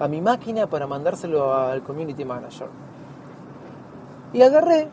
A 0.00 0.08
mi 0.08 0.20
máquina 0.20 0.66
para 0.66 0.88
mandárselo 0.88 1.54
al 1.54 1.84
community 1.84 2.24
manager. 2.24 2.66
Y 4.32 4.42
agarré 4.42 4.88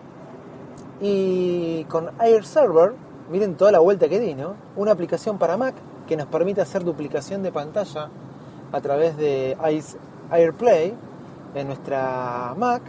y 1.00 1.84
con 1.86 2.10
Air 2.20 2.46
Server, 2.46 2.94
miren 3.32 3.56
toda 3.56 3.72
la 3.72 3.80
vuelta 3.80 4.10
que 4.10 4.20
di, 4.20 4.34
¿no? 4.34 4.56
Una 4.76 4.92
aplicación 4.92 5.38
para 5.38 5.58
Mac 5.58 5.76
que 6.08 6.18
nos 6.18 6.28
permite 6.28 6.62
hacer 6.62 6.84
duplicación 6.84 7.44
de 7.44 7.52
pantalla 7.52 8.10
a 8.72 8.82
través 8.82 9.18
de 9.18 9.58
AirPlay 10.32 10.94
en 11.56 11.68
nuestra 11.68 12.54
Mac 12.58 12.82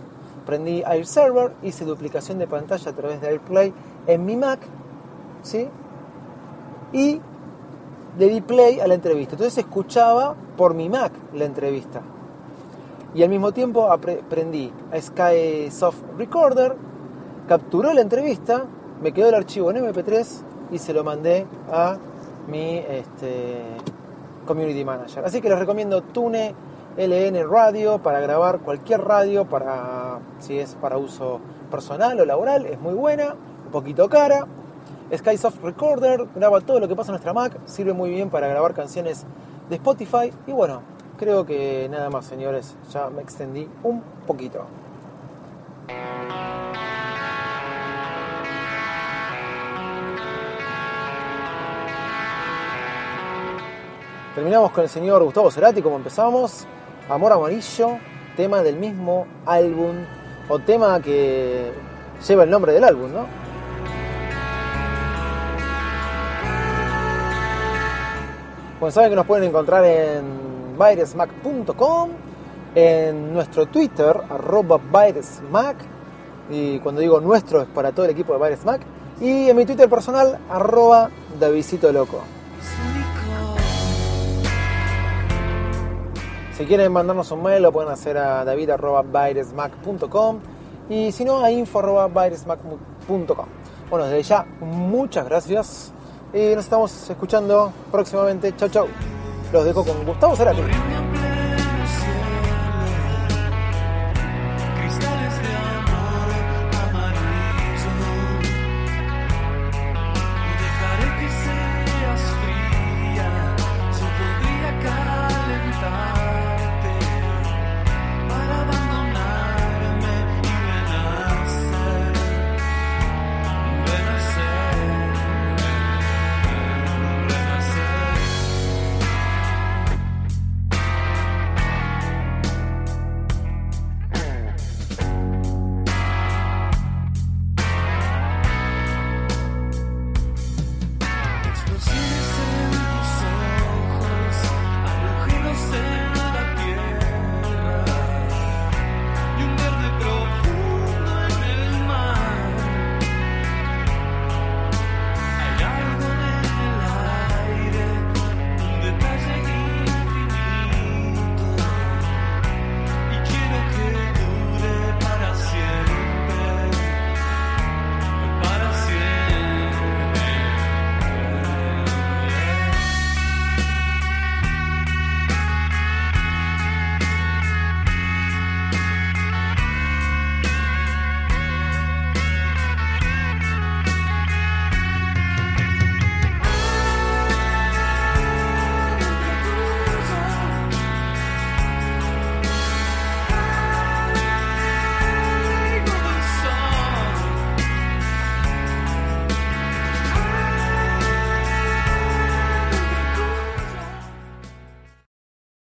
prendí 0.49 0.83
Air 0.83 1.07
Server, 1.07 1.53
hice 1.63 1.85
duplicación 1.85 2.39
de 2.39 2.47
pantalla 2.47 2.91
a 2.91 2.95
través 2.95 3.21
de 3.21 3.29
AirPlay 3.29 3.71
en 4.07 4.25
mi 4.25 4.35
Mac, 4.35 4.61
¿sí? 5.43 5.69
Y 6.95 7.21
le 8.19 8.29
di 8.29 8.41
play 8.41 8.81
a 8.81 8.87
la 8.87 8.95
entrevista. 8.95 9.35
Entonces 9.35 9.59
escuchaba 9.59 10.35
por 10.57 10.73
mi 10.73 10.89
Mac 10.89 11.13
la 11.35 11.45
entrevista. 11.45 12.01
Y 13.15 13.23
al 13.23 13.31
mismo 13.31 13.53
tiempo 13.53 13.91
aprendí 13.91 14.73
a 14.93 15.01
Sky 15.01 15.71
Soft 15.71 16.03
Recorder, 16.19 16.77
capturó 17.47 17.93
la 17.93 18.03
entrevista, 18.03 18.65
me 19.03 19.13
quedó 19.13 19.29
el 19.29 19.35
archivo 19.35 19.71
en 19.71 19.79
MP3 19.79 20.27
y 20.71 20.79
se 20.79 20.93
lo 20.93 21.05
mandé 21.05 21.47
a 21.73 21.97
mi 22.49 22.77
este, 22.79 23.63
community 24.47 24.85
manager. 24.85 25.25
Así 25.25 25.41
que 25.41 25.49
les 25.49 25.59
recomiendo 25.59 26.03
Tune 26.03 26.55
LN 26.97 27.49
Radio 27.49 27.99
para 27.99 28.21
grabar 28.21 28.61
cualquier 28.61 29.03
radio, 29.03 29.45
para 29.45 30.19
si 30.41 30.59
es 30.59 30.75
para 30.75 30.99
uso 30.99 31.41
personal 31.71 32.19
o 32.21 32.25
laboral, 32.25 32.67
es 32.67 32.81
muy 32.81 32.95
buena, 32.95 33.35
un 33.65 33.71
poquito 33.71 34.09
cara. 34.09 34.47
Skysoft 35.15 35.63
Recorder 35.63 36.27
graba 36.35 36.61
todo 36.61 36.81
lo 36.81 36.89
que 36.89 36.97
pasa 36.97 37.11
en 37.11 37.15
nuestra 37.15 37.33
Mac, 37.33 37.57
sirve 37.65 37.95
muy 37.95 38.11
bien 38.11 38.29
para 38.29 38.49
grabar 38.49 38.75
canciones 38.75 39.25
de 39.71 39.77
Spotify 39.77 40.33
y 40.47 40.53
bueno, 40.53 40.83
creo 41.19 41.45
que 41.45 41.89
nada 41.91 42.09
más 42.09 42.25
señores, 42.25 42.75
ya 42.91 43.11
me 43.11 43.21
extendí 43.21 43.69
un 43.83 44.03
poquito. 44.27 44.65
Terminamos 54.35 54.71
con 54.71 54.85
el 54.85 54.89
señor 54.89 55.23
Gustavo 55.25 55.51
Cerati 55.51 55.83
como 55.83 55.97
empezamos. 55.97 56.65
Amor 57.11 57.33
Amarillo, 57.33 57.99
tema 58.37 58.63
del 58.63 58.77
mismo 58.77 59.27
álbum 59.45 59.97
o 60.49 60.59
tema 60.61 61.01
que 61.03 61.73
lleva 62.27 62.45
el 62.45 62.51
nombre 62.51 62.73
del 62.73 62.85
álbum, 62.85 63.13
¿no? 63.13 63.27
Bueno, 68.79 68.93
saben 68.93 69.11
que 69.11 69.17
nos 69.17 69.27
pueden 69.27 69.49
encontrar 69.49 69.85
en 69.85 70.48
virusmac.com, 70.79 72.11
en 72.75 73.33
nuestro 73.33 73.67
Twitter, 73.67 74.21
arroba 74.31 74.79
virusmac, 74.79 75.77
y 76.51 76.79
cuando 76.81 77.01
digo 77.01 77.21
nuestro 77.21 77.63
es 77.63 77.69
para 77.69 77.93
todo 77.93 78.05
el 78.07 78.13
equipo 78.13 78.33
de 78.37 78.45
Virusmac, 78.45 78.81
y 79.21 79.51
en 79.51 79.57
mi 79.57 79.67
Twitter 79.67 79.89
personal, 79.89 80.39
arroba 80.49 81.11
Davidito 81.39 81.93
Loco. 81.93 82.23
Si 86.57 86.65
quieren 86.65 86.93
mandarnos 86.93 87.31
un 87.31 87.43
mail 87.43 87.63
lo 87.63 87.71
pueden 87.71 87.93
hacer 87.93 88.19
a 88.19 88.45
david.byresmac.com 88.45 90.41
y 90.91 91.13
si 91.13 91.25
no 91.25 91.45
a 91.45 91.53
info.byresmac.com. 91.53 93.47
Bueno, 93.89 94.07
desde 94.07 94.23
ya, 94.25 94.45
muchas 94.61 95.25
gracias 95.25 95.93
y 96.35 96.55
nos 96.57 96.65
estamos 96.65 97.11
escuchando 97.11 97.73
próximamente. 97.93 98.57
Chau, 98.57 98.69
chau 98.69 98.89
los 99.53 99.65
dejo 99.65 99.85
con 99.85 100.05
Gustavo 100.05 100.37
Cerati. 100.37 100.63